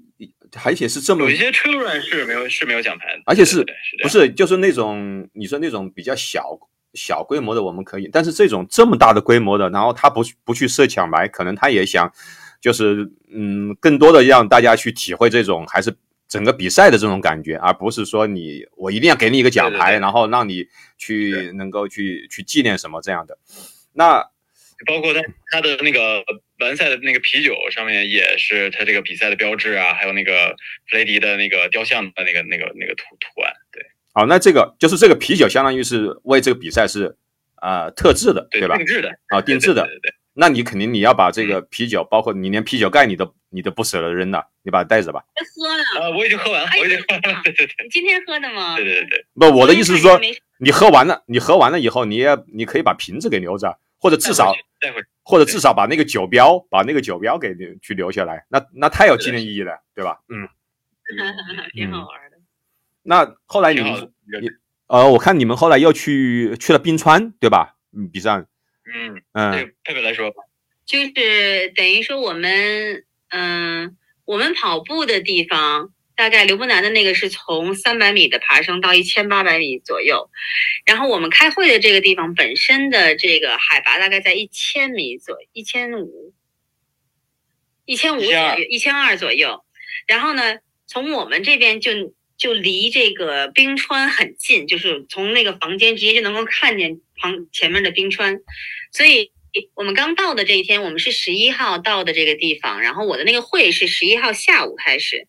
[0.65, 3.67] 而且是这么有一些 children 是没有是没有奖牌的，而且是
[4.03, 6.59] 不是就是那种你说那种比较小。
[6.95, 12.13] 小规模的我们可以，但是这种这么大的规模的，然后他不不去设奖牌，可能他也想，
[12.61, 15.95] 就是嗯，更多的让大家去体会这种还是
[16.29, 20.67] 整个比赛的这种感觉，而不是说你我一定要给你一个奖牌，然后让你
[20.99, 23.39] 去能够去去纪念什么这样的。
[23.93, 24.25] 那
[24.87, 25.21] 包括他
[25.53, 26.25] 他的那个
[26.59, 30.57] 完赛的那个啤酒上面也是他这个比赛的标志啊，还有那个
[30.89, 33.60] 弗雷迪的那个雕像的那个那个那个图图案，对。
[34.13, 37.17] 好，那这个就是这个啤酒，相当于是为这个比赛是
[37.57, 38.77] 啊特制的，对吧？
[38.77, 39.85] 定制的啊， 定制的。
[39.87, 40.15] 对对。
[40.33, 45.23] 那你肯定你要把这个啤酒，包括你连啤酒盖你都你都不舍得扔了，你把它带着吧。
[45.57, 47.41] 喝了啊，我已经喝完了，我已经喝了。
[47.45, 47.75] 对对对。
[47.85, 48.77] 你今天喝的吗？
[48.77, 49.27] 对对对。
[49.35, 50.19] 不，我的意思是说，
[50.59, 58.47] 你喝完了，你喝完了以后，你也你可以把瓶子给留着，或者至少带回，或者至少把那个酒标，把那个酒标给去留下来。
[58.49, 60.21] 那那太有纪念意义了，对吧？
[60.29, 60.49] 嗯。
[61.75, 62.30] 挺好玩的。
[63.03, 64.51] 那后来你们你。
[64.87, 67.77] 呃，我看你们后来又去去了冰川，对吧？
[67.97, 68.45] 嗯，比赛。
[68.93, 70.33] 嗯嗯，佩佩来说，
[70.85, 80.29] 就是等于说我们，嗯，我们跑步的地方，大概刘伯南的那个是从三百米的爬升到一千八百米左右，
[80.85, 86.35] 然后我们开会的这个地方本身的这个海拔大概在一千米左一千五，
[87.85, 89.65] 一千五左右，一千二左右。
[90.09, 91.93] 然后呢，从我们这边就。
[92.41, 98.41] 就离这个冰川很近，就是从那个房间直接就能够看见旁前面的冰川，
[98.91, 99.31] 所以
[99.75, 105.27] 我们刚到的这一天，我们是十一号到的这个地方，然后我的那个会是十一号下午开始，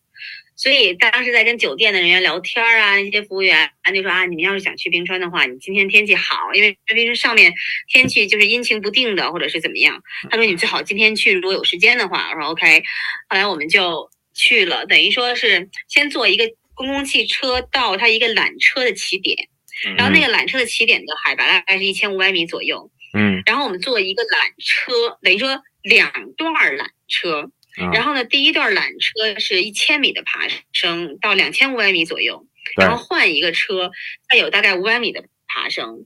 [0.55, 7.53] 所以当时在跟酒店的人员聊天啊，那些服务员就说啊，你们要是想去冰川的话，你今天天气好，因为冰川上面
[7.89, 12.79] 天气就是阴晴不定的，或者是怎么样，他说你最好今天去，如果有时间的话，我说 OK，
[13.27, 16.49] 后来我们就去了，等于说是先做一个。
[16.73, 19.49] 公共汽车到它一个缆车的起点，
[19.97, 22.91] 然后那个缆车的起点的海拔大概是一千五百米左右。
[23.13, 27.51] 嗯，然后我们坐一个缆车，等于说两段缆车。
[27.93, 32.45] 然后呢，第一段缆车是一千米的爬升到两千五百米左右，
[32.77, 33.91] 然后换一个车，
[34.29, 36.05] 再有大概五百米的爬升。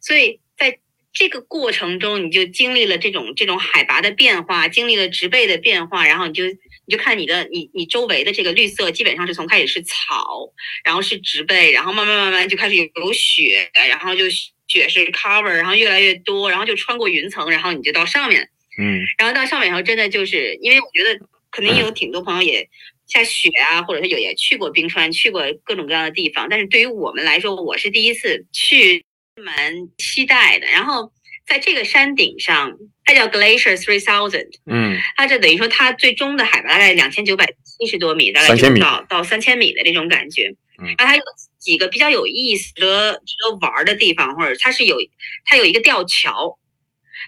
[0.00, 0.78] 所以在
[1.12, 6.44] 这个过程中，你就经历了这种这种海拔的变化，经历了植被的变化，然后你就。
[6.86, 10.52] 你就看你的，你你周围的这个绿色，基本上是从开始是草，
[10.84, 14.24] 然后是植被，然后慢慢慢慢就开始有有雪，然后就
[14.68, 22.68] 雪是 cover，然后越来越多，然后就穿过云层，然后你就到上面，嗯，然后到上面以后，真的就是因为我觉得肯定有挺多朋友也
[23.06, 29.04] 下雪啊，或者是有也去过冰川，去过各种各样的地方，但是对于我们来说，我是第一次去，
[29.36, 31.12] 蛮期待的，然后。
[31.46, 32.72] 在这个山顶上，
[33.04, 40.54] 它叫 Glacier Three Thousand，嗯，它这等于说它最终的海拔大概两千九百七十多米，大概就到到三千米的这种感觉。
[40.78, 41.22] 嗯，然后它有
[41.58, 44.96] 几个比较有意思、值得值得玩的地方，或者它是有
[45.44, 46.58] 它有一个吊桥，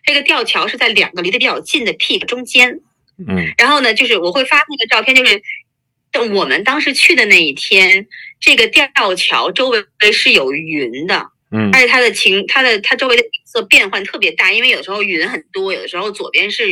[0.04, 2.80] 这个吊桥是在两个离得比较近的 peak 中间。
[3.18, 8.06] 嗯，然后呢，就是我会发那个照片，就是我们当时去的那一天，
[8.40, 11.28] 这个吊桥周围是有云的。
[11.50, 16.64] 嗯，而且它的晴，它的它周围的景色变换特别大，因为有时候云很多，有的时候左边是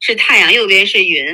[0.00, 1.24] 是太阳，右边是云。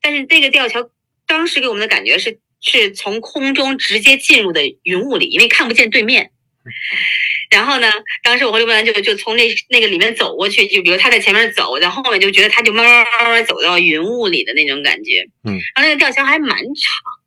[0.00, 0.88] 但是那个吊桥
[1.26, 6.30] 当时给我们的感觉是是从空中直接进入的云雾里，因为看不见对面。
[7.50, 7.90] 然后呢，
[8.22, 15.26] 当时我和刘伯南就就从那那个里面走过去，就比如他在前面走，在后面就觉得他就慢慢慢慢走到云雾里的那种感觉。
[15.44, 16.64] 嗯，然后那个吊桥还蛮长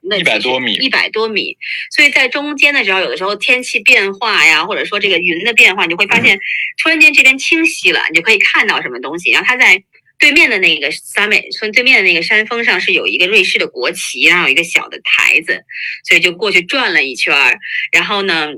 [0.10, 1.58] 的，100多米一百多米。
[1.92, 6.40] 所以在中间的时候，有的时候天气变化呀，或者说这个云的变化，你就会发现
[6.78, 9.32] 突然间这边清晰了，你就可以看到什么东西。
[9.32, 9.84] 然后它在
[10.20, 15.64] 对面的那个 summit，对面的那个山峰上是有一个瑞士的国旗，然后有一个小的台子，
[16.08, 17.58] 所以就过去转了一圈儿，
[17.92, 18.50] 然后呢，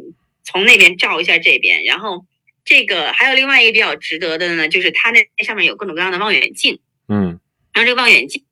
[0.43, 2.25] 从那边照一下这边，然后
[2.65, 7.39] 这个还有另外一个比较值得的呢，就是它那上面有各种各样的望远镜，嗯，
[7.73, 8.43] 然后这个望远镜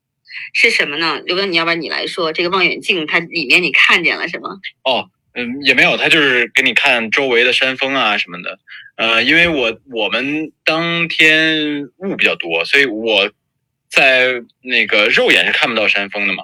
[0.53, 1.21] 是什么呢？
[1.25, 4.49] 刘哥，你要不然你来说，这个望远镜它里面你看见了什么？
[4.83, 8.59] 哦，嗯，也没有，它就是给你看周围的山峰啊什么的。
[8.97, 13.31] 呃，因为我我们当天雾比较多，所以我
[13.89, 16.43] 在那个肉眼是看不到山峰的嘛。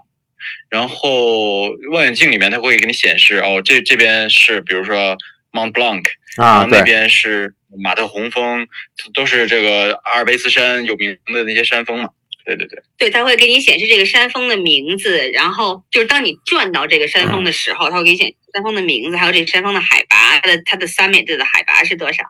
[0.70, 5.18] 然后望远镜里面它会给你显示，哦，这这边是比如说
[5.52, 6.04] Mont Blanc，
[6.38, 8.68] 然啊，后那，边是马特洪峰，
[9.14, 12.10] 都是这个阿尔卑斯山有名的那些山峰嘛。
[12.48, 22.24] 对对对，对，它会给你显示这个山峰的名字，然后就是当你转到这个山峰的时候，它会给你显示山峰的名字，还有这个山峰的海拔，它的它的 summit 的海拔是多少。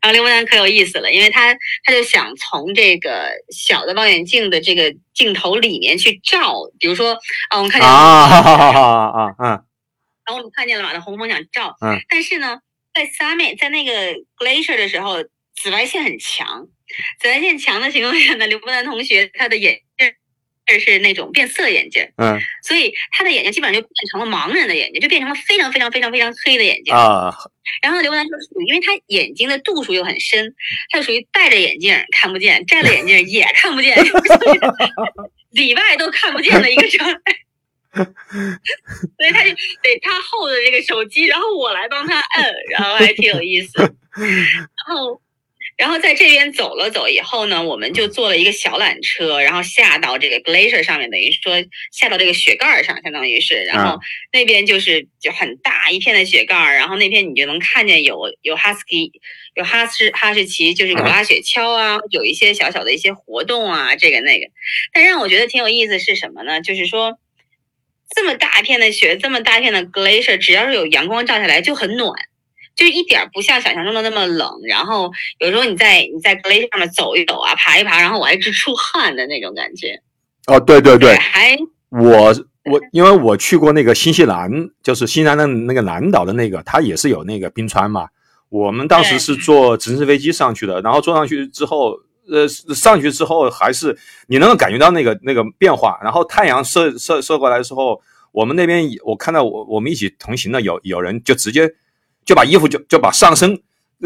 [0.00, 1.52] 然后刘伯南可有意思了，因为他
[1.82, 7.18] 他就想从这个小的望远镜的这个镜头里面去照，比如说
[7.50, 9.48] 啊，我们看见啊，哈哈哈哈啊，嗯，
[10.24, 12.60] 然后我们看见了马特洪峰想照，嗯，但是呢，
[12.94, 15.16] 在 summit 在那个 glacier 的时候，
[15.56, 16.68] 紫外线很强，
[17.20, 26.92] 紫外线强的情况下呢，刘伯南同学他的眼镜是那种变色眼镜，嗯所以他的眼睛基本上就变成了盲人的眼睛，就变成了非常非常非常非常黑的眼睛。
[26.94, 27.34] 啊，
[27.80, 30.54] 然后刘伯南就属于，因为他眼睛的度数又很深，
[30.90, 33.96] 他就属于戴着眼镜看不见，摘了眼镜也看不见，
[35.52, 37.20] 里外都看不见的一个状态。
[37.94, 39.50] 所以他就
[39.82, 43.80] 得他后的这个手机，然后我来帮他摁，然后还挺有意思。
[43.80, 45.18] 然后，
[45.78, 51.54] 然后在这边走了走以后呢，我们就坐了一个小缆车，然后下到这个 glacier 上面，等于说
[51.92, 53.98] 下到这个雪盖儿上，相当于是，然后
[54.32, 59.12] 那边就是就很大一片的雪盖儿，然后那边你就能看见有有哈斯基，
[59.54, 64.46] 有哈士哈士奇，就是有拉雪橇啊，有一些小小的一些活动啊，这个那个。
[64.92, 66.60] 但让我觉得挺有意思是什么呢？
[66.60, 67.18] 就是说。
[68.16, 72.10] 这么大片的雪，这么大片的 glacier，只要是有阳光照下来就很暖，
[72.78, 74.48] 就一点儿不像想象中的那么冷。
[74.68, 75.10] 然后
[75.40, 80.00] 有时候你在你在 glacier 上面走一走啊，爬一爬，然后我还直出汗的那种感觉。
[80.46, 81.58] 哦，对对对，还
[81.90, 82.34] 我
[82.70, 84.50] 我因为我去过那个新西兰，
[84.82, 88.06] 就是新西兰的那个南岛的那个，它也是有那个冰川嘛。
[88.48, 91.98] 我们当时是坐直升飞机上去的，然后坐上去之后，
[92.30, 93.94] 呃，上去之后还是
[94.26, 98.00] 你能够感觉到那个那个变化，然后太阳射射射过来的时候，
[98.32, 101.70] 我们那边我看到我我们一起同行的有有人就直接
[102.28, 103.58] 就把衣服就就把上身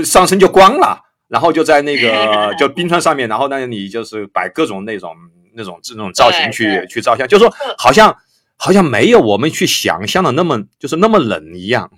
[0.05, 5.12] 上身就光了，然后就在那个 就冰川上面，然后那你就是摆各种那种
[5.55, 8.16] 那种这种造型去去照相，就说好像
[8.57, 11.91] 好像没有我们去想象的那么就是那么冷一样。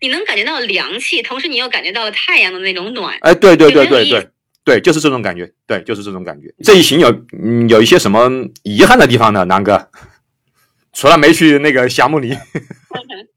[0.00, 3.18] 你能感觉到凉气，同时你又感觉到了太阳的那种暖。
[3.22, 4.28] 哎，对对对对对
[4.64, 6.54] 对，就是这种感觉，对，就是这种感觉。
[6.62, 7.10] 这一行有
[7.42, 8.30] 嗯有一些什么
[8.62, 9.90] 遗憾的地方呢，南哥？
[10.92, 12.30] 除了没去那个霞慕尼，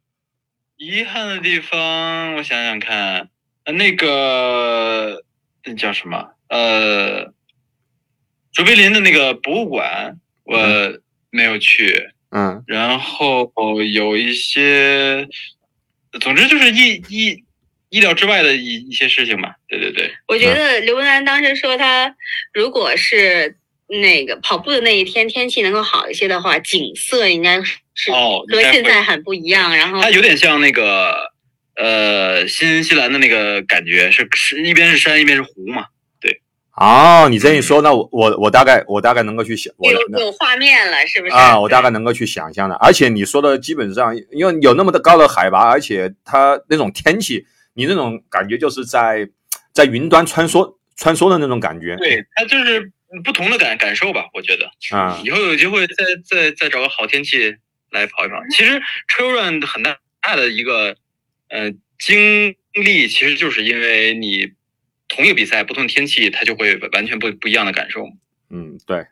[0.79, 3.27] 遗憾的地方，我想想看，
[3.65, 5.21] 呃，那个
[5.65, 6.29] 那叫什么？
[6.47, 7.33] 呃，
[8.53, 10.57] 卓别林的那个博物馆，我
[11.29, 12.11] 没有去。
[12.31, 13.51] 嗯然后
[13.91, 15.27] 有一些，
[16.21, 17.43] 总之就是意意
[17.89, 19.55] 意料之外的一一些事情吧。
[19.67, 22.15] 对对对，我觉得刘文兰当时说，他
[22.53, 23.57] 如果是
[23.87, 27.59] 那个跑步的那一天天气能够好一些的话，景色应该
[27.99, 29.75] 是哦，和现在很不一样。
[29.75, 31.13] 然后它有点像那个
[31.75, 35.85] 呃新西兰的那个感觉，是是一边是山一边是湖嘛。
[36.81, 41.33] 哦，你这一说，那我我我大概我大概能够去想，我有有画面了，是不是？
[41.33, 42.75] 啊，我大概能够去想象的。
[42.75, 49.27] 而且你说的基本上，因为有那么的高的海拔，而且它那种天气，你那种感觉就是在
[49.73, 51.97] 在云端穿梭穿梭的那种感觉。
[51.97, 52.89] 对，它就是
[53.25, 54.71] 不同的感感受吧，我觉得。
[54.95, 57.57] 啊，以后有机会再再再找个好天气
[57.91, 58.35] 来跑一跑。
[58.51, 60.95] 其实 trail run 很大大的一个
[61.49, 64.51] 呃经历，其实就是因为你
[65.07, 68.05] 同一个比赛，不同天气，它就会完全不不一样的感受。
[68.49, 69.05] 嗯，对。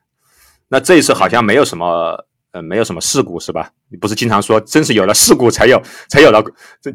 [0.69, 3.71] 那这一次好像没有什么呃没有什么事故是吧？
[3.89, 6.43] 你不是经常说，真是有了事故才有 才有了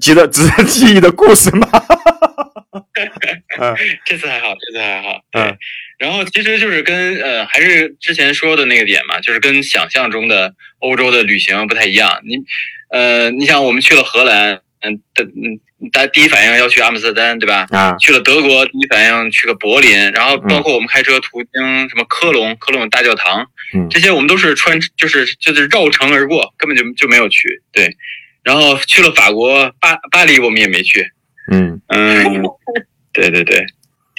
[0.01, 1.69] 值得值得记忆的故事吗？
[3.59, 3.75] 嗯
[4.05, 5.21] 这次还好，这次还好。
[5.33, 5.59] 嗯对，
[6.03, 12.21] 然后其实就是跟呃，还是之前说的那个点嘛，就是跟想象中的欧洲的旅行不太一样。
[12.25, 12.35] 你
[12.91, 15.61] 呃，你想我们去了荷兰，嗯，的嗯，
[15.93, 17.69] 大家第一反应要去阿姆斯特丹，对吧？
[17.71, 27.63] 啊，去了德国，第一反应去个柏林，然后包括我们开车途经什么科隆，科隆大教堂，嗯这些我们都是穿，就是就是绕城而过，根本就就没有去。
[27.71, 27.97] 对，
[28.43, 31.07] 然后去了法国巴巴黎，我们也没去。
[31.53, 32.43] 嗯， 嗯，
[33.13, 33.65] 对对对，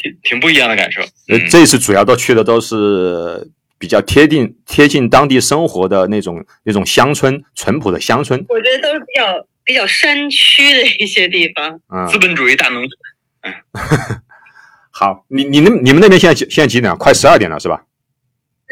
[0.04, 1.02] 挺挺不一样的感受。
[1.02, 3.50] 呃嗯，这次主要都去的都是
[3.80, 8.46] 比较贴近贴近当地生活的那种那种乡村，淳朴的乡村。
[8.50, 11.80] 我觉得都是比较比较山区的一些地方。
[11.90, 12.92] 嗯，资本主义大农村。
[13.42, 13.54] 嗯
[14.96, 16.96] 好，你你那你们那边现在几现在几点啊？
[16.96, 17.84] 快十二点了是吧？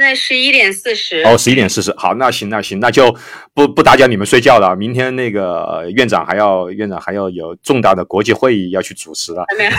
[0.02, 1.22] 现在十一点四十。
[1.22, 1.93] 哦，十一点四十。
[1.95, 3.16] 好，那行那行，那就
[3.54, 4.76] 不不打搅你们睡觉了。
[4.76, 9.45] 明天那个呃院长还要院长还要有重大的国际会议要去主持了。
[9.47, 9.72] 还没有，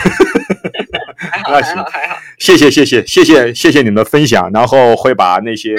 [1.19, 2.17] 还好那行还好还好。
[2.39, 5.75] 谢谢谢谢谢谢谢谢你们的分享，然后会把那些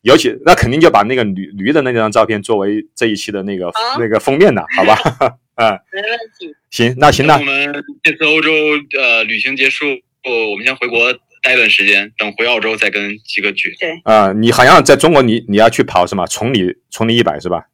[0.00, 4.96] 尤其那肯定就把那个驴驴的那张照片作为这一期的那个、好那个封面的，好吧？
[5.56, 6.56] 嗯，没问题。
[6.70, 8.50] 行，那行那等我们这次欧洲
[8.98, 9.84] 呃旅行结束，
[10.24, 11.12] 我们先回国
[11.42, 13.74] 待一段时间，等回澳洲再跟几个聚。
[14.04, 16.26] 呃，你好像在中国你你要去跑什么？
[16.26, 17.64] 崇礼崇礼一百是吧？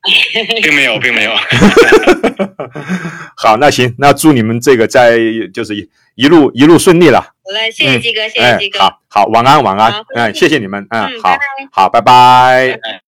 [0.62, 1.32] 并没有，并没有。
[3.36, 5.18] 好，那行，那祝你们这个在
[5.52, 7.20] 就是一一路一路顺利了。
[7.20, 8.78] 好嘞，谢谢鸡哥，谢谢哎鸡，哥。
[8.78, 11.68] 好好，晚安晚安好，嗯，谢谢你们，嗯，嗯，好拜拜。
[11.72, 12.12] 好，拜拜。
[12.82, 13.00] 哎